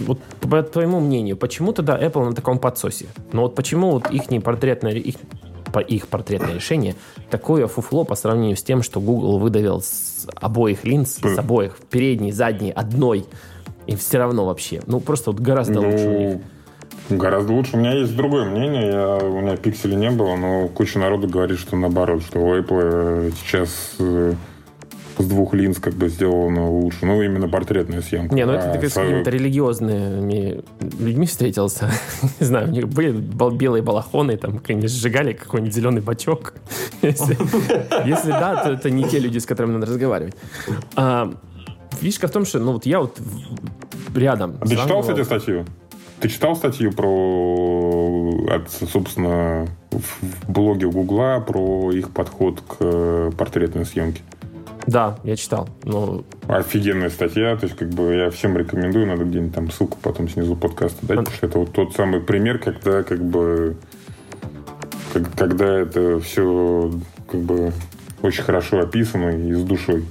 [0.00, 3.06] вот по твоему мнению, почему тогда Apple на таком подсосе?
[3.32, 5.16] Ну вот почему вот их портретное, их,
[5.76, 6.94] по их портретное решение
[7.28, 12.32] такое фуфло по сравнению с тем, что Google выдавил с обоих линз, с обоих, передней,
[12.32, 13.26] задней, одной,
[13.86, 14.80] и все равно вообще.
[14.86, 16.40] Ну просто вот гораздо лучше у них.
[17.10, 17.76] Ну, гораздо лучше.
[17.76, 18.86] У меня есть другое мнение.
[18.86, 23.34] Я, у меня пикселей не было, но куча народу говорит, что наоборот, что у Apple
[23.38, 24.32] сейчас э,
[25.18, 27.06] с двух линз как бы сделано лучше.
[27.06, 28.34] Ну, именно портретная съемка.
[28.34, 30.62] Не, ну это А ты с какими-то религиозными
[30.98, 31.90] людьми встретился.
[32.40, 33.12] Не знаю, у них были
[33.56, 36.54] белые балахоны, там, они сжигали какой-нибудь зеленый бачок.
[37.02, 40.34] Если, да, то это не те люди, с которыми надо разговаривать.
[40.96, 41.32] А,
[42.00, 43.18] фишка в том, что ну вот я вот
[44.14, 44.56] рядом.
[44.60, 45.64] А Ты читал, кстати, статью?
[46.20, 53.84] Ты читал статью про, от, собственно, в блоге Гугла про их подход к э, портретной
[53.84, 54.22] съемке?
[54.86, 55.68] Да, я читал.
[55.84, 60.28] Ну, Офигенная статья, то есть как бы я всем рекомендую, надо где-нибудь там ссылку потом
[60.28, 63.76] снизу подкаста дать, потому что это вот тот самый пример, когда как бы
[65.12, 66.92] как- когда это все
[67.30, 67.72] как бы
[68.22, 70.04] очень хорошо описано и с душой.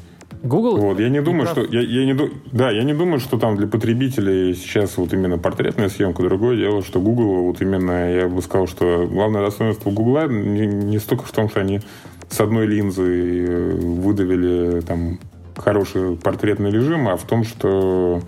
[0.44, 0.78] Google...
[0.78, 2.16] Вот, я не думаю, что я, я не
[2.52, 6.22] да, я не думаю, что там для потребителей сейчас вот именно портретная съемка.
[6.22, 11.00] Другое дело, что Google вот именно, я бы сказал, что главное достоинство Google не, не
[11.00, 11.82] столько в том, что они
[12.30, 15.20] с одной линзы э, выдавили там
[15.58, 18.22] хороший портретный режим, а в том, что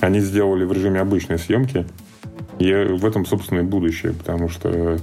[0.00, 1.86] они сделали в режиме обычной съемки.
[2.58, 4.98] И в этом, собственно, и будущее, потому что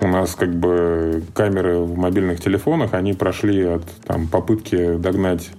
[0.00, 5.50] у нас как бы камеры в мобильных телефонах, они прошли от там, попытки догнать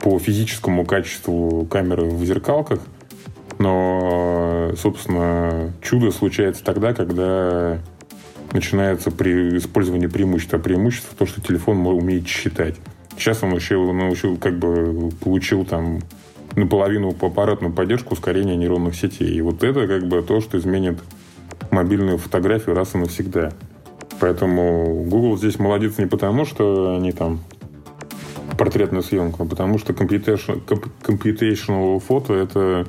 [0.00, 2.80] по физическому качеству камеры в зеркалках,
[3.58, 7.78] но, собственно, чудо случается тогда, когда
[8.54, 10.58] начинается при использовании преимущества.
[10.58, 12.76] Преимущество то, что телефон умеет считать.
[13.18, 16.00] Сейчас он еще научил, как бы получил там
[16.56, 19.34] наполовину по аппаратную поддержку ускорения нейронных сетей.
[19.34, 20.98] И вот это как бы то, что изменит
[21.70, 23.52] мобильную фотографию раз и навсегда.
[24.20, 27.40] Поэтому Google здесь молодец не потому, что они там
[28.56, 32.86] портретную съемку, а потому что computation, comp- computational фото это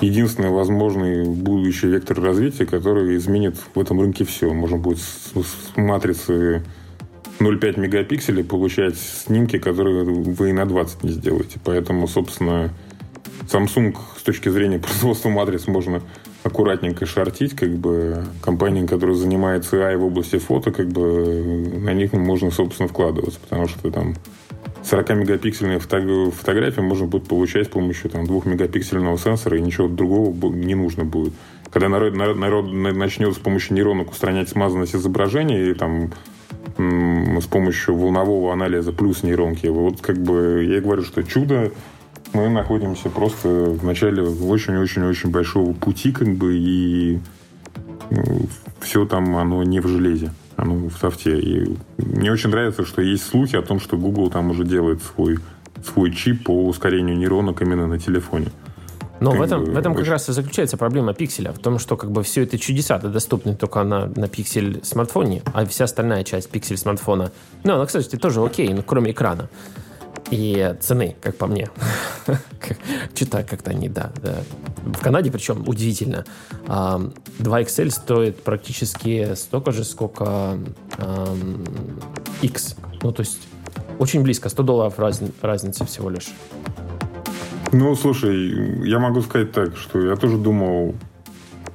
[0.00, 4.52] единственный возможный будущий вектор развития, который изменит в этом рынке все.
[4.52, 6.62] Можно будет с, с матрицы
[7.40, 11.58] 0,5 мегапикселей получать снимки, которые вы и на 20 не сделаете.
[11.64, 12.70] Поэтому, собственно,
[13.42, 16.02] Samsung с точки зрения производства матриц можно
[16.42, 22.12] аккуратненько шортить, как бы компании, которые занимаются AI в области фото, как бы на них
[22.12, 24.14] можно, собственно, вкладываться, потому что там
[24.82, 30.74] 40-мегапиксельные фото- фотографии можно будет получать с помощью там, 2-мегапиксельного сенсора, и ничего другого не
[30.74, 31.32] нужно будет.
[31.70, 36.10] Когда народ, народ, народ на- начнет с помощью нейронок устранять смазанность изображения и там
[36.76, 41.72] с помощью волнового анализа плюс нейронки, вот как бы я говорю, что чудо
[42.32, 47.18] мы находимся просто в начале очень-очень-очень большого пути, как бы, и
[48.80, 51.38] все там, оно не в железе, оно в софте.
[51.38, 55.38] И мне очень нравится, что есть слухи о том, что Google там уже делает свой,
[55.84, 58.48] свой чип по ускорению нейронок именно на телефоне.
[59.20, 61.52] Но Как в этом, бы в этом как раз и заключается проблема пикселя.
[61.52, 65.64] В том, что как бы все это чудеса доступны только на, на пиксель смартфоне, а
[65.66, 67.32] вся остальная часть пиксель смартфона,
[67.64, 69.48] ну, она, кстати, тоже окей, но кроме экрана.
[70.30, 71.70] И цены, как по мне.
[73.14, 74.42] Что-то как-то они, да, да.
[74.84, 76.24] В Канаде, причем, удивительно,
[76.66, 77.00] а,
[77.38, 80.58] 2 XL стоит практически столько же, сколько
[82.42, 82.76] X.
[83.02, 83.38] Ну, то есть
[83.98, 86.28] очень близко, 100 долларов разни- разница всего лишь.
[87.72, 90.94] Ну, слушай, я могу сказать так, что я тоже думал,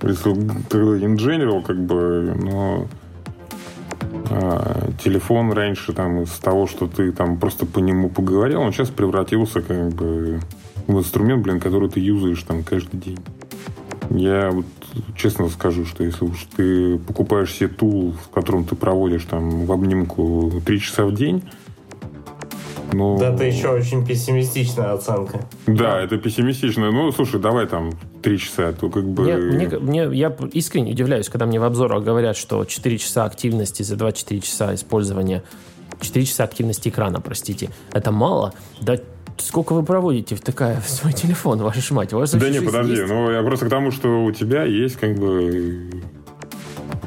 [0.02, 2.88] если general, как бы, но
[5.04, 9.62] телефон раньше там из того, что ты там просто по нему поговорил, он сейчас превратился
[9.62, 10.40] как бы
[10.88, 13.20] в инструмент, блин, который ты юзаешь там каждый день.
[14.10, 14.66] Я вот
[15.16, 19.72] честно скажу, что если уж ты покупаешь себе тул, в котором ты проводишь там в
[19.72, 21.44] обнимку три часа в день,
[22.92, 25.40] Ну, Да, это еще очень пессимистичная оценка.
[25.66, 26.92] Да, это пессимистично.
[26.92, 27.92] Ну, слушай, давай там
[28.24, 29.24] три часа, то как бы...
[29.24, 33.84] Мне, мне, мне- я искренне удивляюсь, когда мне в обзорах говорят, что 4 часа активности
[33.84, 35.44] за 24 часа использования,
[36.02, 38.54] 4 часа активности экрана, простите, это мало.
[38.82, 38.98] Да
[39.38, 42.14] сколько вы проводите, втыкая в свой телефон, ваша мать?
[42.14, 43.08] У вас Да не, подожди, есть?
[43.08, 45.90] ну я просто к тому, что у тебя есть как бы...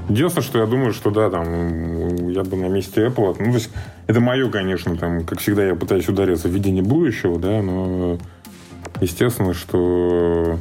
[0.09, 3.71] Единственное, что я думаю, что да, там, я бы на месте Apple, ну, то есть,
[4.07, 8.17] это мое, конечно, там, как всегда, я пытаюсь удариться в видение будущего, да, но
[9.01, 10.59] естественно, что,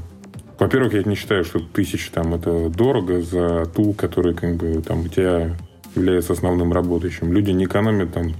[0.59, 5.01] во-первых, я не считаю, что тысяча там это дорого за тул, который как бы там
[5.01, 5.55] у тебя
[5.95, 7.31] является основным работающим.
[7.33, 8.33] Люди не экономят там,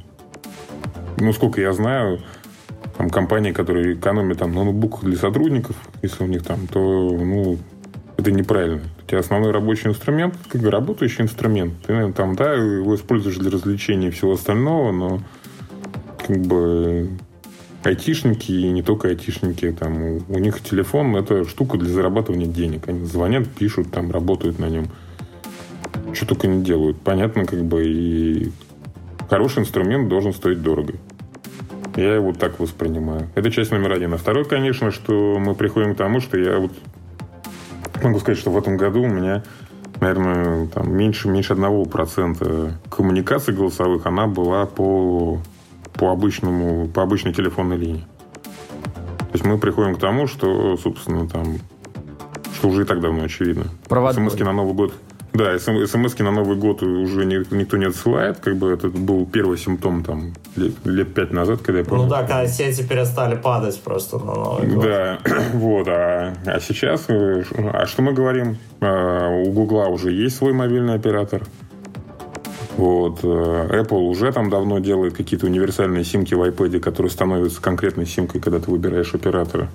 [1.18, 2.20] ну, сколько я знаю,
[2.98, 7.58] там компании, которые экономят там на ноутбуках для сотрудников, если у них там, то, ну,
[8.18, 8.82] это неправильно.
[9.04, 11.74] У тебя основной рабочий инструмент, как бы работающий инструмент.
[11.86, 15.20] Ты, наверное, там, да, его используешь для развлечения и всего остального, но
[16.26, 17.10] как бы
[17.88, 22.88] айтишники и не только айтишники, там, у, у них телефон это штука для зарабатывания денег.
[22.88, 24.88] Они звонят, пишут, там, работают на нем.
[26.14, 27.00] Что только не делают.
[27.02, 28.52] Понятно, как бы и
[29.30, 30.94] хороший инструмент должен стоить дорого.
[31.96, 33.30] Я его так воспринимаю.
[33.36, 34.14] Это часть номер один.
[34.14, 36.72] А второй, конечно, что мы приходим к тому, что я вот
[38.04, 39.44] могу сказать, что в этом году у меня,
[40.02, 45.40] наверное, там меньше, меньше одного процента коммуникаций голосовых, она была по,
[45.98, 48.06] по, обычному, по обычной телефонной линии.
[49.20, 51.58] То есть мы приходим к тому, что, собственно, там,
[52.58, 53.66] что уже и так давно очевидно.
[53.90, 54.30] Проводной.
[54.30, 54.94] СМСки на Новый год.
[55.34, 58.40] Да, смс на Новый год уже ни- никто не отсылает.
[58.40, 62.10] Как бы это был первый симптом там лет, пять назад, когда я Ну помню.
[62.10, 64.84] да, когда сети перестали падать просто на Новый год.
[64.86, 65.20] Да,
[65.54, 65.88] вот.
[65.90, 68.58] А, а сейчас, э, а что мы говорим?
[68.80, 71.42] А, У Гугла уже есть свой мобильный оператор.
[72.78, 73.20] Вот.
[73.24, 78.42] э, Apple уже там давно делает какие-то универсальные симки в iPad, которые становятся конкретной симкой,
[78.42, 79.70] когда ты выбираешь оператора.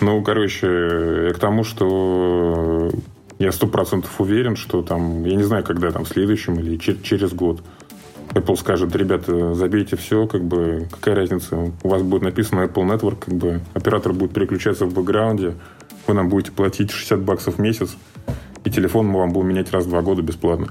[0.00, 2.90] Ну, короче, я к тому, что
[3.38, 7.00] я сто процентов уверен, что там, я не знаю, когда там, в следующем или че-
[7.02, 7.62] через год,
[8.32, 13.24] Apple скажет, ребята, забейте все, как бы, какая разница, у вас будет написано Apple Network,
[13.24, 15.54] как бы, оператор будет переключаться в бэкграунде,
[16.06, 17.96] вы нам будете платить 60 баксов в месяц,
[18.64, 20.68] и телефон мы вам будем менять раз в два года бесплатно.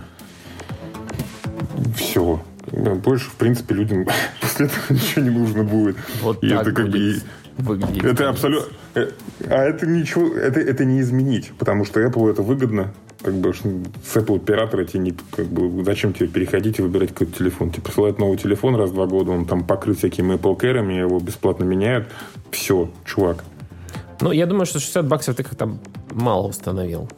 [1.96, 2.42] Все.
[2.72, 4.06] Больше, в принципе, людям
[4.42, 5.98] после этого ничего не нужно будет.
[6.22, 7.15] Вот И так это как бы
[7.58, 8.04] выглядеть.
[8.04, 8.72] это абсолютно...
[8.96, 10.36] А это ничего...
[10.36, 12.94] Это, это не изменить, потому что Apple это выгодно.
[13.22, 15.13] Как бы с Apple оператора тебе не...
[15.32, 17.72] Как бы, зачем тебе переходить и выбирать какой-то телефон?
[17.72, 21.20] Тебе присылают новый телефон раз в два года, он там покрыт всякими Apple Care, его
[21.20, 22.08] бесплатно меняют.
[22.52, 23.44] Все, чувак.
[24.22, 25.78] Ну, я думаю, что 60 баксов ты как-то
[26.12, 27.10] мало установил.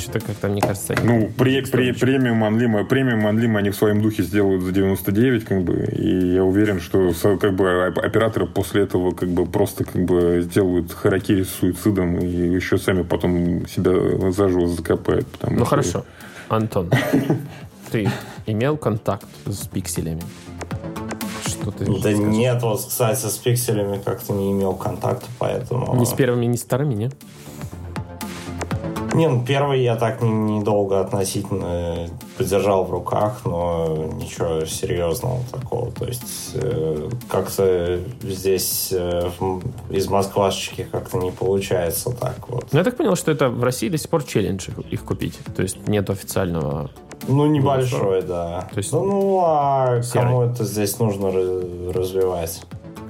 [0.00, 0.94] Что-то как-то, мне кажется...
[1.02, 5.62] Ну, при, при, премиум Unlimited, премиум Unlimited они в своем духе сделают за 99, как
[5.62, 10.02] бы, и я уверен, что как бы оп- операторы после этого как бы просто как
[10.04, 15.26] бы сделают харакири с суицидом и еще сами потом себя заживо закопают.
[15.42, 16.04] Ну, что- хорошо.
[16.48, 16.90] Антон,
[17.90, 18.08] ты
[18.46, 20.22] имел контакт с пикселями?
[21.46, 22.18] Что ты Да скажешь?
[22.18, 25.94] нет, вот, кстати, с пикселями как-то не имел контакта, поэтому...
[25.98, 27.10] Ни с первыми, ни с вторыми, не?
[29.14, 35.90] Не, ну первый я так не- недолго относительно подержал в руках, но ничего серьезного такого.
[35.92, 39.28] То есть э, как-то здесь э,
[39.90, 42.66] из москвашечки как-то не получается так вот.
[42.72, 45.38] Ну, я так понял, что это в России до сих пор челлендж их- купить.
[45.56, 46.90] То есть нет официального...
[47.28, 48.68] Ну, небольшой, да.
[48.72, 50.26] То есть ну, ну, а серый.
[50.26, 51.30] кому это здесь нужно
[51.92, 52.62] развивать?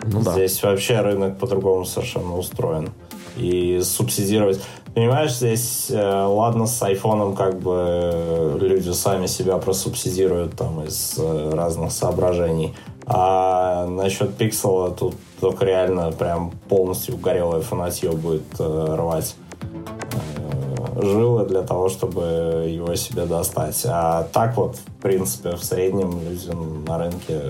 [0.05, 0.33] Ну да.
[0.33, 2.91] Здесь вообще рынок по-другому совершенно устроен.
[3.37, 4.61] И субсидировать...
[4.95, 11.15] Понимаешь, здесь, э, ладно, с айфоном как бы э, люди сами себя просубсидируют там из
[11.17, 12.75] э, разных соображений.
[13.07, 21.47] А насчет пиксела тут только реально прям полностью угорелое фанатье будет э, рвать э, жилы
[21.47, 23.81] для того, чтобы его себе достать.
[23.87, 26.51] А так вот, в принципе, в среднем люди
[26.87, 27.43] на рынке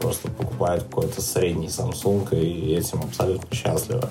[0.00, 4.08] просто покупают какой-то средний Samsung и этим абсолютно счастливы.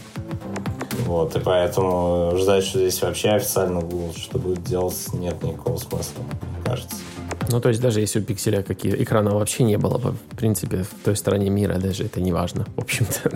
[1.06, 6.24] Вот, и поэтому ждать, что здесь вообще официально Google что будет делать, нет никакого смысла,
[6.24, 6.96] мне кажется.
[7.50, 10.84] Ну, то есть даже если у пикселя какие экрана вообще не было бы, в принципе,
[10.84, 13.32] в той стороне мира даже это не важно, в общем-то.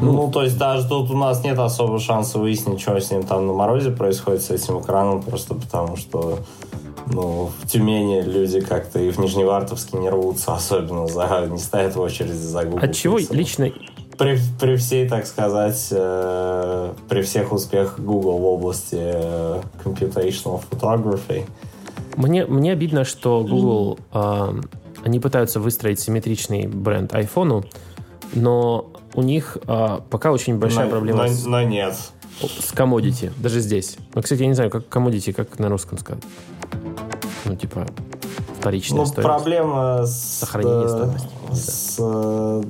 [0.00, 3.46] Ну, то есть даже тут у нас нет особого шанса выяснить, что с ним там
[3.46, 6.38] на морозе происходит с этим экраном, просто потому что
[7.12, 12.00] ну, в Тюмени люди как-то и в Нижневартовске не рвутся, особенно за, не стоят в
[12.00, 12.84] очереди за Google.
[12.84, 13.34] От чего Pixel.
[13.34, 13.72] лично...
[14.20, 21.46] При, при всей, так сказать, э, при всех успехах Google в области э, computational photography,
[22.16, 24.54] Мне, мне обидно, что Google а,
[25.04, 27.64] они пытаются выстроить симметричный бренд айфону,
[28.34, 31.94] но у них а, пока очень большая Но- проблема но- с, но нет.
[32.42, 33.96] с commodity, даже здесь.
[34.14, 36.22] Ну, кстати, я не знаю, как commodity, как на русском сказать.
[37.46, 37.86] Ну, типа,
[38.58, 39.34] вторичная Ну, стоимость.
[39.34, 40.40] проблема с...
[40.40, 41.28] Сохранение э, стоимости.
[41.52, 42.62] с, э,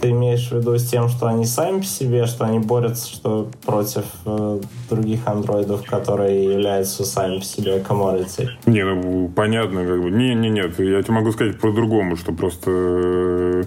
[0.00, 3.48] ты имеешь в виду с тем, что они сами по себе, что они борются что
[3.64, 8.48] против э, других андроидов, которые являются сами по себе commodity.
[8.66, 10.10] Не, ну понятно, как бы.
[10.10, 13.64] Не, не, нет, я тебе могу сказать по-другому, что просто э,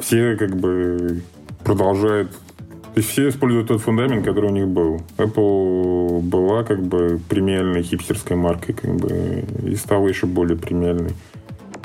[0.00, 1.22] все как бы
[1.64, 2.30] продолжают.
[2.30, 5.02] То есть все используют тот фундамент, который у них был.
[5.18, 11.12] Apple была как бы премиальной хипстерской маркой, как бы, и стала еще более премиальной.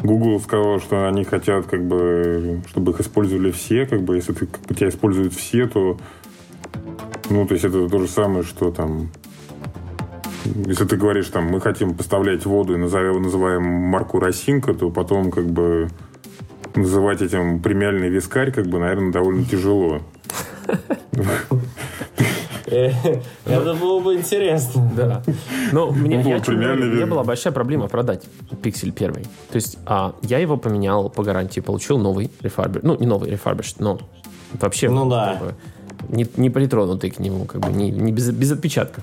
[0.03, 4.47] Google сказал, что они хотят, как бы, чтобы их использовали все, как бы, если ты,
[4.47, 5.97] как бы, тебя используют все, то,
[7.29, 9.09] ну, то есть это то же самое, что там
[10.45, 15.31] если ты говоришь, там, мы хотим поставлять воду и назовем, называем марку Росинка, то потом,
[15.31, 15.89] как бы,
[16.75, 20.01] называть этим премиальный вискарь, как бы, наверное, довольно тяжело.
[22.71, 22.91] Э,
[23.45, 24.91] Это было бы интересно.
[24.95, 25.21] Да.
[25.71, 27.09] Мне, Ну, я вот чё говорю, премиальный у меня вид.
[27.09, 28.23] была большая проблема продать
[28.63, 29.23] Pixel первый.
[29.51, 32.81] То есть а, я его поменял по гарантии, получил новый рефарбер.
[32.83, 33.99] Ну, не новый рефарбиш, но
[34.53, 35.39] вообще Ну да.
[36.09, 39.01] не, не притронутый к нему, как бы не, не без, без отпечатка.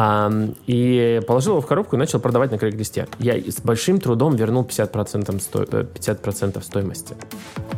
[0.00, 0.30] А,
[0.68, 3.08] и положил его в коробку и начал продавать на крейг-листе.
[3.18, 7.16] Я с большим трудом вернул 50%, сто, э, 50% стоимости.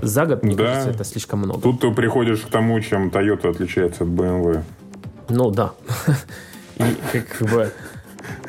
[0.02, 0.64] За год, мне Да.
[0.66, 1.62] кажется, это слишком много.
[1.62, 4.60] Тут ты приходишь к тому, чем Toyota отличается от BMW.
[5.30, 5.72] Ну да.
[6.76, 7.72] И как бы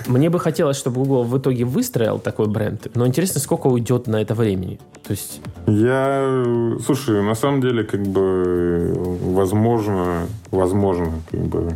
[0.08, 4.22] мне бы хотелось, чтобы Google в итоге выстроил такой бренд, но интересно, сколько уйдет на
[4.22, 4.80] это времени.
[5.04, 6.44] То есть, Я,
[6.86, 11.72] слушай, на самом деле, как бы, возможно, возможно, как бы,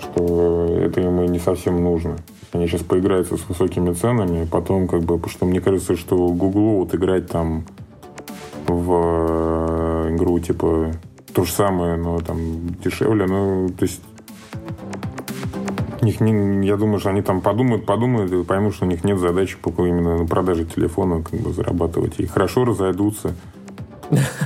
[0.00, 2.16] что это им и не совсем нужно.
[2.52, 6.78] Они сейчас поиграются с высокими ценами, потом, как бы, потому что мне кажется, что Google
[6.78, 7.66] вот играть там
[8.66, 10.92] в игру, типа,
[11.34, 14.00] то же самое, но там дешевле, ну, то есть
[16.04, 19.18] них не, я думаю, что они там подумают, подумают и поймут, что у них нет
[19.18, 22.14] задачи по именно на продаже телефона как бы зарабатывать.
[22.18, 23.34] И хорошо разойдутся.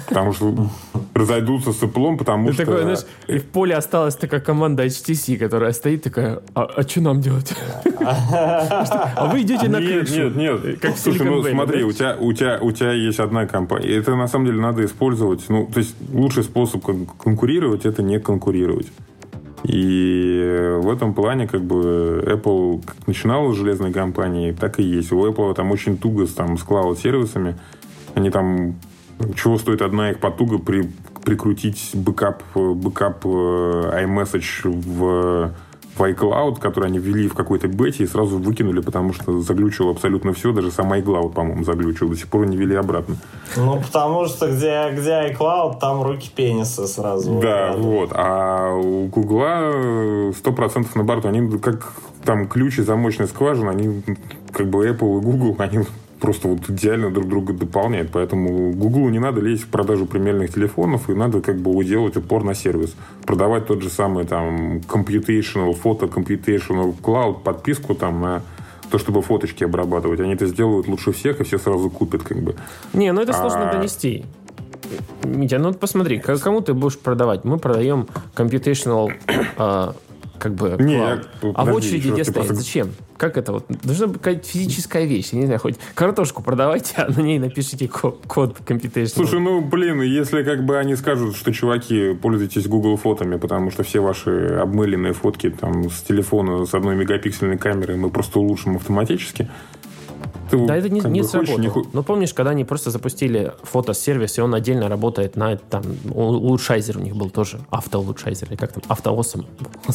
[0.09, 0.69] Потому что
[1.19, 2.65] разойдутся с Apple, потому ты что...
[2.65, 7.21] такой, знаешь, и в поле осталась такая команда HTC, которая стоит такая, а, что нам
[7.21, 7.53] делать?
[8.01, 10.31] А вы идете на крышу.
[10.31, 10.81] нет, нет.
[10.81, 13.89] Как Слушай, ну смотри, у тебя, у, тебя, у тебя есть одна компания.
[13.97, 15.45] Это на самом деле надо использовать.
[15.49, 18.87] Ну, то есть лучший способ кон- конкурировать это не конкурировать.
[19.65, 25.13] И в этом плане как бы Apple как начинала с железной компании, так и есть.
[25.13, 27.57] У Apple там очень туго с, там, с клауд-сервисами.
[28.15, 28.77] Они там...
[29.35, 30.89] Чего стоит одна их потуга при,
[31.25, 33.29] прикрутить бэкап, э, бэкап э,
[34.05, 35.53] iMessage в,
[35.97, 40.33] в iCloud, который они ввели в какой-то бете и сразу выкинули, потому что заглючило абсолютно
[40.33, 40.53] все.
[40.53, 42.09] Даже сам iCloud, по-моему, заглючил.
[42.09, 43.17] До сих пор не ввели обратно.
[43.57, 47.41] Ну, потому что где, где iCloud, там руки пениса сразу.
[47.41, 47.83] Да, Вот.
[47.85, 48.11] вот.
[48.13, 51.29] А у Гугла сто процентов на борту.
[51.29, 51.93] Они как
[52.25, 54.03] там ключ и замочная скважина, они
[54.53, 55.81] как бы Apple и Google, они
[56.21, 58.11] просто вот идеально друг друга дополняют.
[58.13, 62.45] Поэтому Google не надо лезть в продажу премиальных телефонов, и надо как бы делать упор
[62.45, 62.95] на сервис.
[63.25, 68.43] Продавать тот же самый там computational, фото computational cloud, подписку там на
[68.91, 70.21] то, чтобы фоточки обрабатывать.
[70.21, 72.55] Они это сделают лучше всех, и все сразу купят как бы.
[72.95, 74.25] Не, ну это сложно А- донести.
[75.25, 77.45] Митя, ну посмотри, к- кому ты будешь продавать?
[77.45, 79.13] Мы продаем computational
[79.59, 79.95] а,
[80.39, 81.23] как бы Не, я-
[81.55, 82.33] а в очереди где стоять?
[82.35, 82.91] просто- Зачем?
[83.17, 83.67] Как это вот?
[83.83, 85.31] Должна быть какая-то физическая вещь.
[85.33, 89.07] Я не знаю, хоть картошку продавайте, а на ней напишите ко- код computational.
[89.09, 93.83] Слушай, ну, блин, если как бы они скажут, что, чуваки, пользуйтесь Google фотами, потому что
[93.83, 94.31] все ваши
[94.63, 99.49] обмыленные фотки там с телефона с одной мегапиксельной камерой мы просто улучшим автоматически.
[100.51, 101.59] Ты Да, это не, не сработало.
[101.59, 106.99] не Ну, помнишь, когда они просто запустили фотосервис, и он отдельно работает на там, улучшайзер
[106.99, 109.47] у них был тоже, автоулучшайзер, или как там, автоосом.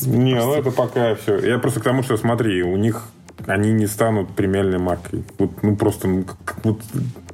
[0.05, 1.39] Не, ну это пока все.
[1.39, 3.03] Я просто к тому, что смотри, у них
[3.47, 5.23] они не станут премиальной маркой.
[5.39, 6.79] Вот, ну просто ну, как- вот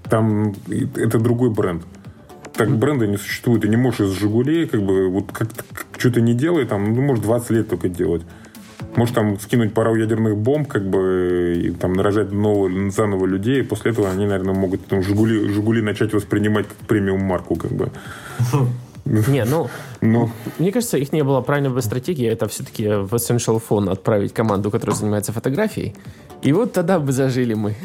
[0.09, 0.53] там
[0.95, 1.83] это другой бренд.
[2.53, 3.61] Так бренда не существует.
[3.61, 5.47] Ты не можешь из Жигулей, как бы, вот как,
[5.97, 8.23] что ты не делай, там, ну, может, 20 лет только делать.
[8.95, 13.63] Можешь там скинуть пару ядерных бомб, как бы, и там нарожать нового, заново людей, и
[13.63, 17.89] после этого они, наверное, могут там, Жигули, Жигули начать воспринимать как премиум марку, как бы.
[19.27, 19.69] Не, ну,
[20.01, 20.29] Ну,
[20.59, 24.69] мне кажется, их не было правильной бы стратегии, это все-таки в Essential Phone отправить команду,
[24.71, 25.95] которая занимается фотографией.
[26.43, 27.75] И вот тогда бы зажили мы.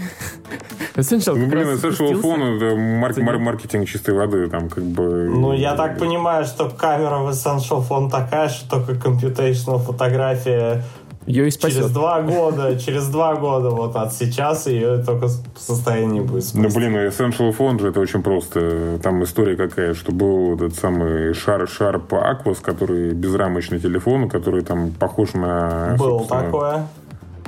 [0.96, 2.20] Essential ну блин, Essential.
[2.20, 5.28] Phone это марк- мар- маркетинг чистой воды, там, как бы...
[5.28, 10.84] Ну, я так понимаю, что камера в Essential Phone такая, что только computational фотография
[11.26, 11.78] Ее и спасет.
[11.78, 16.68] Через два года, через два года вот от сейчас ее только в состоянии будет Ну,
[16.68, 16.78] спасти.
[16.78, 18.98] блин, Essential Phone же это очень просто.
[19.02, 24.90] Там история какая, что был этот самый Sharp, Sharp Aquos, который безрамочный телефон, который там
[24.90, 25.96] похож на...
[25.98, 26.86] Было такое.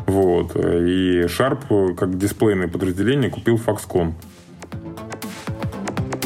[0.07, 0.57] Вот.
[0.57, 4.13] И Sharp, как дисплейное подразделение, купил Foxconn.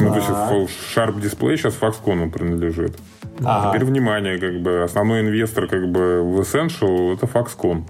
[0.01, 0.95] Ну, то есть.
[0.95, 2.97] Sharp дисплей сейчас Foxconn принадлежит.
[3.43, 3.69] Ага.
[3.69, 7.83] Теперь внимание, как бы основной инвестор как бы в Essential это Foxconn.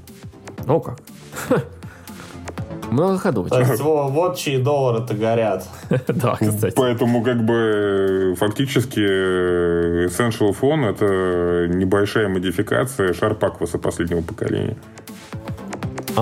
[0.67, 0.99] О как.
[2.91, 5.65] То есть во- вот чьи доллары-то горят.
[6.07, 6.75] Да, кстати.
[6.75, 8.99] Поэтому как бы фактически
[10.07, 14.75] Essential Phone это небольшая модификация Sharp Aquos последнего поколения.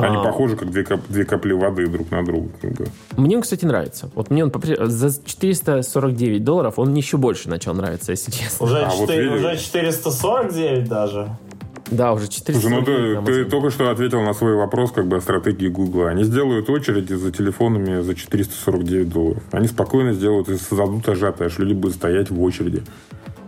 [0.01, 2.49] Они А, похожи как две, кап- две капли воды друг на друга.
[2.61, 2.85] Как бы.
[3.17, 4.09] Мне он, кстати, нравится.
[4.15, 4.51] Вот мне он
[4.89, 8.65] за 449 долларов он мне еще больше начал нравиться, если честно.
[8.65, 9.39] Уже, А, вот четыре- видишь.
[9.39, 11.29] уже 449 даже.
[11.91, 15.17] Да, уже Слушай, ну 449 ты, ты только что ответил на свой вопрос как бы
[15.17, 16.09] о стратегии Гугла.
[16.09, 19.41] Они сделают очереди за телефонами за 449 долларов.
[19.51, 21.57] Они спокойно сделают и создадут ажиотаж.
[21.57, 22.83] Люди будут стоять в очереди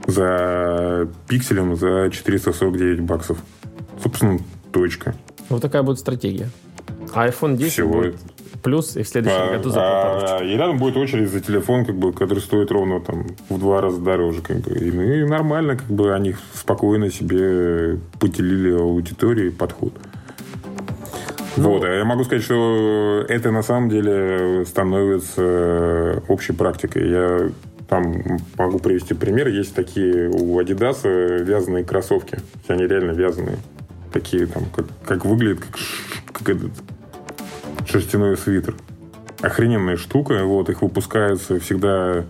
[0.08, 3.38] за пикселем за 449 баксов.
[4.02, 4.39] Собственно,
[4.72, 5.14] точка.
[5.52, 6.49] Вот такая будет стратегия.
[7.14, 8.16] А iPhone 10 Всего будет
[8.62, 11.95] плюс, и в следующем А, году за а, и рядом будет очередь за телефон, как
[11.95, 14.41] бы, который стоит ровно там в два раза дороже.
[14.41, 14.72] Как бы.
[14.72, 19.93] И, ну, и нормально, как бы они спокойно себе поделили аудитории подход.
[21.58, 27.10] Ну, вот, а я могу сказать, что это на самом деле становится общей практикой.
[27.10, 27.49] Я
[27.89, 29.49] там могу привести пример.
[29.49, 32.39] Есть такие у Adidas вязаные кроссовки.
[32.68, 33.58] Они реально вязаные.
[34.12, 35.80] Такие там, как, как выглядят, как,
[36.34, 36.72] как этот
[37.88, 38.76] шерстяной свитер.
[39.41, 40.43] Охрененная штука.
[40.43, 42.26] Вот, их выпускаются всегда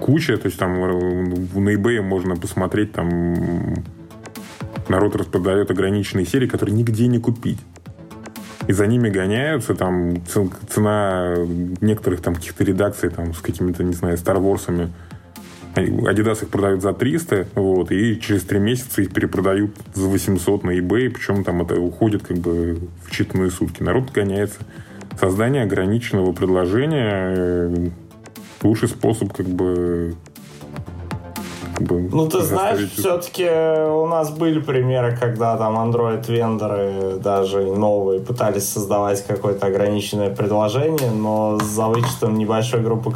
[0.00, 0.36] куча.
[0.36, 3.84] То есть там на eBay можно посмотреть, там
[4.88, 7.58] народ распродает ограниченные серии, которые нигде не купить.
[8.66, 11.34] И за ними гоняются, там цена
[11.80, 14.90] некоторых там каких-то редакций там с какими-то, не знаю, Wars'ами.
[15.86, 20.70] Adidas их продают за 300, вот, и через 3 месяца их перепродают за 800 на
[20.78, 23.82] eBay, причем там это уходит как бы в считанные сутки.
[23.82, 24.58] Народ гоняется.
[25.20, 27.88] Создание ограниченного предложения э,
[28.62, 30.14] лучший способ как бы,
[31.80, 33.44] Ну, ты знаешь, заставить- все-таки
[33.90, 41.58] у нас были примеры, когда там Android-вендоры даже новые пытались создавать какое-то ограниченное предложение, но
[41.62, 43.10] за вычетом небольшой группы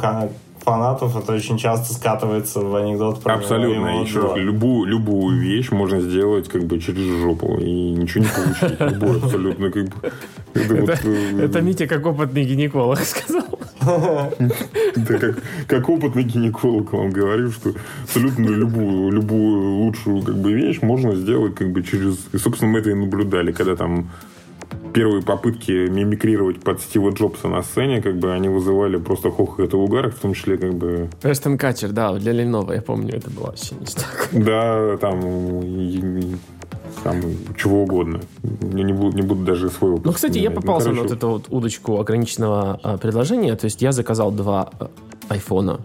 [0.63, 3.75] фанатов это очень часто скатывается в анекдот про Абсолютно.
[3.75, 8.79] неуловимого Еще любую, любую вещь можно сделать как бы через жопу и ничего не получить.
[8.79, 10.11] Любую абсолютно как бы.
[10.53, 13.43] Это, вот, Это, э, это Митя как опытный гинеколог сказал.
[13.81, 20.81] это как, как опытный гинеколог вам говорю, что абсолютно любую, любую лучшую как бы вещь
[20.81, 22.19] можно сделать как бы через...
[22.31, 24.09] И, собственно, мы это и наблюдали, когда там
[24.93, 29.75] первые попытки мимикрировать под Стива Джобса на сцене, как бы они вызывали просто хохот и
[29.75, 33.47] угар, в том числе как бы Эштон Катчер, да, для Ленова, я помню, это было
[33.47, 34.29] вообще ништяк.
[34.31, 35.19] Да, там,
[37.03, 37.21] там
[37.57, 38.21] чего угодно.
[38.73, 40.65] Я не буду, не буду даже свой опыт Ну, кстати, я вспоминать.
[40.65, 43.55] попался Ну, на вот короче, эту вот удочку ограниченного а, предложения.
[43.55, 44.89] То есть я заказал два а,
[45.29, 45.79] айфона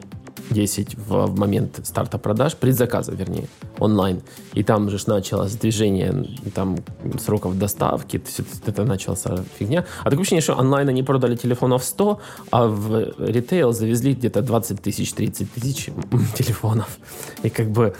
[0.50, 4.20] 10 в, в момент старта продаж, предзаказа, вернее, онлайн.
[4.54, 6.76] И там же началось движение там
[7.20, 9.24] сроков доставки, есть это началась
[9.58, 9.84] фигня.
[10.00, 12.20] А такое ощущение, что онлайн они продали телефонов 100,
[12.50, 15.90] а в ритейл завезли где-то 20 тысяч, 30 тысяч
[16.36, 16.98] телефонов.
[17.42, 17.94] И как бы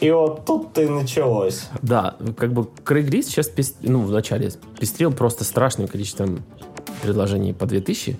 [0.00, 1.64] И вот тут-то и началось.
[1.82, 6.42] да, как бы Craigslist сейчас, пес- ну, в начале пестрил просто страшным количеством
[7.02, 8.16] предложений по 2000.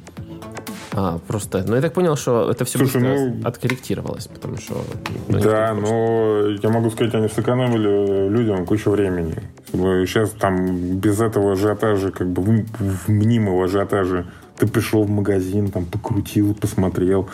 [1.01, 4.83] А, просто, ну, я так понял, что это все Слушай, ну- откорректировалось, потому что...
[5.29, 9.37] ну, Да, но я могу сказать, они сэкономили людям кучу времени.
[9.73, 14.27] Сейчас там без этого ажиотажа, как бы в- мнимого ажиотажа,
[14.57, 17.29] ты пришел в магазин, там покрутил, посмотрел,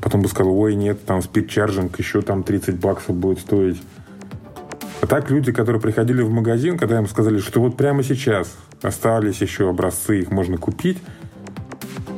[0.00, 3.82] потом бы сказал, ой, нет, там спидчарджинг еще там 30 баксов будет стоить.
[5.02, 9.42] А так люди, которые приходили в магазин, когда им сказали, что вот прямо сейчас остались
[9.42, 10.96] еще образцы, их можно купить,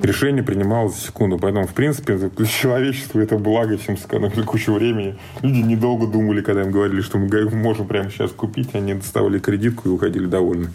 [0.04, 1.38] решение принималось за секунду.
[1.38, 5.16] Поэтому, в принципе, для человечества это благо, всем сэкономили кучу времени.
[5.42, 9.88] Люди недолго думали, когда им говорили, что мы можем прямо сейчас купить, они доставали кредитку
[9.88, 10.68] и уходили довольны.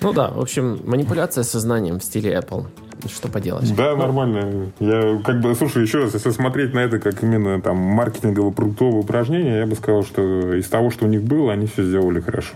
[0.00, 2.66] Ну да, в общем, манипуляция сознанием в стиле Apple.
[3.08, 3.74] Что поделать.
[3.74, 4.70] Да, нормально.
[4.78, 9.58] Я как бы, слушай, еще раз, если смотреть на это как именно там маркетингово-продуктовое упражнение,
[9.58, 12.54] я бы сказал, что из того, что у них было, они все сделали хорошо.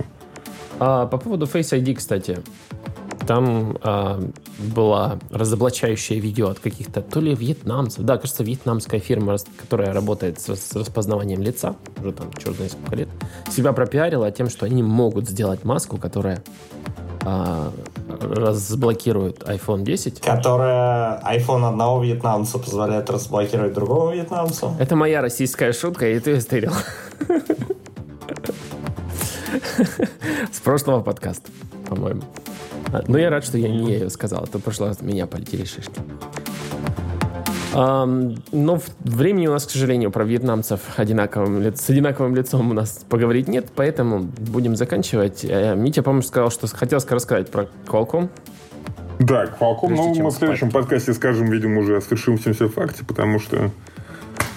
[0.78, 2.39] А, по поводу Face ID, кстати.
[3.26, 4.20] Там а,
[4.59, 10.54] было разоблачающее видео от каких-то то ли вьетнамцев, да, кажется, вьетнамская фирма, которая работает с,
[10.54, 13.09] с распознаванием лица, уже там черт знает сколько лет,
[13.50, 16.42] себя пропиарила тем, что они могут сделать маску, которая
[17.24, 17.72] а,
[18.20, 20.20] разблокирует iPhone 10.
[20.20, 24.74] Которая iPhone одного вьетнамца позволяет разблокировать другому вьетнамцу.
[24.78, 26.72] Это моя российская шутка, и ты ее стырил.
[30.52, 31.50] С прошлого подкаста,
[31.88, 32.22] по-моему.
[33.07, 36.01] Но я рад, что я не ее сказал, а то прошлый раз меня полетели шишки.
[37.72, 43.49] Но времени у нас, к сожалению, про вьетнамцев одинаковым, с одинаковым лицом у нас поговорить
[43.49, 45.44] нет, поэтому будем заканчивать.
[45.44, 48.30] Э, Митя, по-моему, сказал, что хотел рассказать про Qualcomm.
[49.18, 53.70] Да, Qualcomm, ну, мы в следующем подкасте скажем, видимо, уже о свершившемся факте, потому что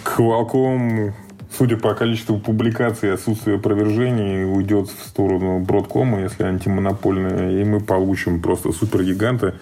[0.06, 1.12] Qualcomm
[1.58, 7.80] судя по количеству публикаций и отсутствию опровержений, уйдет в сторону Бродкома, если антимонопольная, и мы
[7.80, 9.56] получим просто супергиганта.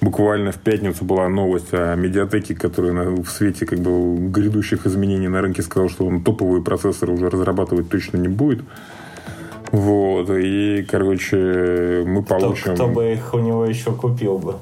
[0.00, 5.42] Буквально в пятницу была новость о медиатеке, которая в свете как бы грядущих изменений на
[5.42, 8.62] рынке сказал, что он топовые процессоры уже разрабатывать точно не будет.
[9.72, 12.74] Вот, и, короче, мы получим...
[12.74, 14.54] Кто, кто бы их у него еще купил бы?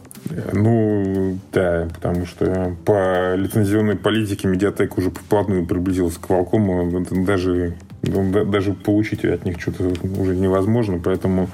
[0.52, 7.24] Ну, да, потому что по лицензионной политике Медиатек уже вплотную приблизился к Qualcomm.
[7.24, 11.00] Даже, ну, даже получить от них что-то уже невозможно.
[11.02, 11.48] Поэтому,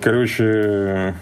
[0.00, 1.14] короче,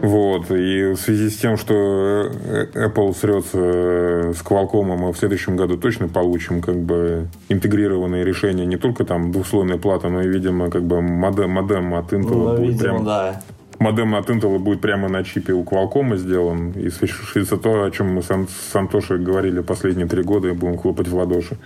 [0.00, 0.50] вот.
[0.50, 2.30] И в связи с тем, что
[2.74, 8.64] Apple срется с Qualcomm, мы в следующем году точно получим как бы интегрированные решения.
[8.64, 12.56] Не только там двухслойная плата, но и, видимо, как бы модем, модем от Intel ну,
[12.56, 13.04] будет видимо, прям...
[13.04, 13.42] Да
[13.82, 16.70] модем от Intel будет прямо на чипе у Qualcomm сделан.
[16.72, 21.08] И свершится то, о чем мы с Антошей говорили последние три года, и будем хлопать
[21.08, 21.56] в ладоши.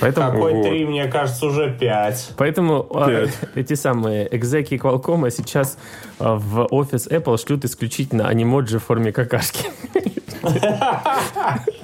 [0.00, 0.66] Поэтому, Какой вот.
[0.66, 2.32] три, мне кажется, уже пять.
[2.36, 2.90] Поэтому 5.
[2.94, 5.78] А, эти самые экзеки Qualcomm сейчас
[6.18, 9.66] а, в офис Apple шлют исключительно анимоджи в форме какашки.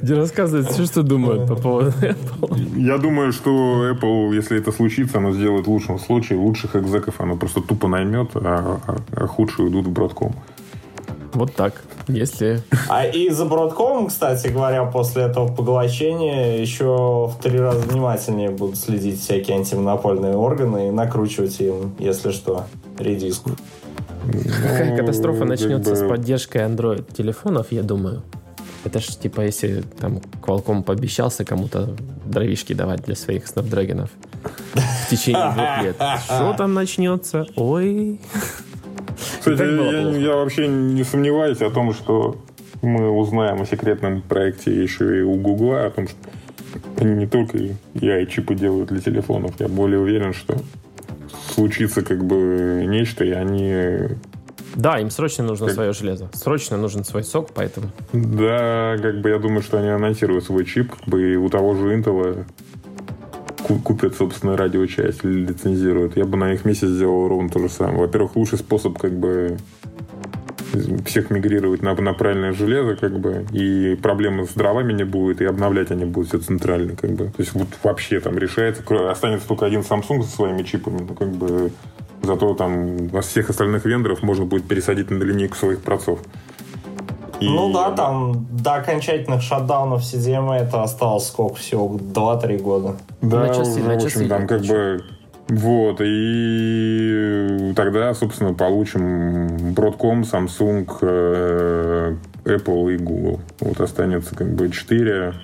[0.00, 2.78] Где рассказывает все, что думают по поводу Apple.
[2.78, 6.38] Я думаю, что Apple, если это случится, она сделает в лучшем случае.
[6.38, 10.32] Лучших экзеков она просто тупо наймет, а, а, а худшие уйдут в Broadcom.
[11.32, 11.82] Вот так.
[12.08, 12.62] Если...
[12.88, 18.78] А и за Broadcom, кстати говоря, после этого поглощения еще в три раза внимательнее будут
[18.78, 22.64] следить всякие антимонопольные органы и накручивать им, если что,
[22.98, 23.50] редиску.
[24.32, 28.22] Какая ну, катастрофа начнется с поддержкой Android телефонов, я думаю.
[28.86, 34.10] Это ж типа, если там Qualcomm пообещался кому-то дровишки давать для своих снапдрагонов
[34.44, 35.96] в течение двух лет.
[36.24, 37.46] Что там начнется?
[37.56, 38.20] Ой.
[39.40, 42.40] Кстати, я, я вообще не сомневаюсь о том, что
[42.82, 46.16] мы узнаем о секретном проекте еще и у Гугла, о том, что
[47.00, 47.58] они не только
[47.94, 49.54] AI-чипы делают для телефонов.
[49.58, 50.56] Я более уверен, что
[51.54, 54.16] случится как бы нечто, и они
[54.76, 55.74] да, им срочно нужно как...
[55.74, 56.28] свое железо.
[56.34, 57.88] Срочно нужен свой сок, поэтому...
[58.12, 61.74] Да, как бы я думаю, что они анонсируют свой чип, как бы и у того
[61.74, 62.44] же Intel
[63.82, 66.16] купят собственную радиочасть или лицензируют.
[66.16, 68.00] Я бы на их месте сделал ровно то же самое.
[68.00, 69.56] Во-первых, лучший способ как бы
[71.06, 75.46] всех мигрировать на, на правильное железо, как бы, и проблемы с дровами не будет, и
[75.46, 77.26] обновлять они будут все центрально, как бы.
[77.26, 81.30] То есть вот вообще там решается, останется только один Samsung со своими чипами, ну, как
[81.30, 81.70] бы,
[82.26, 86.20] Зато там во всех остальных вендоров можно будет пересадить на линейку своих процов.
[87.40, 87.48] И...
[87.48, 91.96] Ну да, там до окончательных шатдаунов CDMA это осталось сколько всего?
[91.96, 92.96] 2-3 года.
[93.20, 95.04] Да, на часы, уже, на в общем, там как бы...
[95.48, 103.40] Вот, и тогда, собственно, получим Broadcom, Samsung, э, Apple и Google.
[103.60, 105.34] Вот останется как бы 4.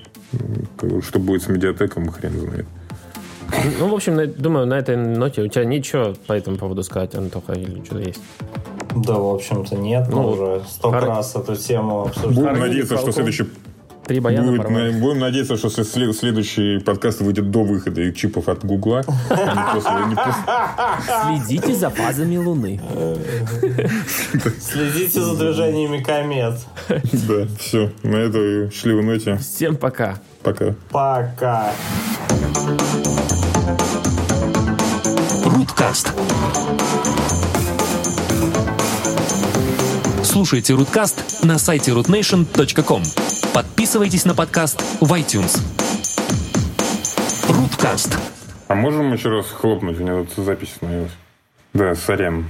[1.03, 2.67] Что будет с медиатеком, хрен знает.
[3.79, 7.53] Ну, в общем, думаю, на этой ноте у тебя ничего по этому поводу сказать, Антоха,
[7.53, 8.21] или что-то есть?
[8.95, 10.09] Да, в общем-то, нет.
[10.11, 11.09] Ну, мы уже столько хар...
[11.09, 12.35] раз эту тему обсуждали.
[12.35, 13.47] Будем надеяться, что следующий
[14.05, 19.05] Три баяна Будет, Будем надеяться, что след, следующий подкаст выйдет до выхода чипов от Гугла.
[21.25, 22.81] Следите за фазами Луны.
[24.61, 26.55] Следите за движениями комет.
[26.89, 27.93] Да, все.
[28.03, 29.37] На этой счастливой ноте.
[29.37, 30.19] Всем пока.
[30.43, 30.75] Пока.
[30.91, 31.73] Пока.
[35.83, 36.15] Руткаст.
[40.23, 43.03] Слушайте Руткаст на сайте rootnation.com.
[43.53, 45.59] Подписывайтесь на подкаст в iTunes.
[47.49, 48.17] Руткаст.
[48.69, 49.99] А можем еще раз хлопнуть?
[49.99, 51.13] У меня тут запись остановилась.
[51.75, 52.47] Да, сорян.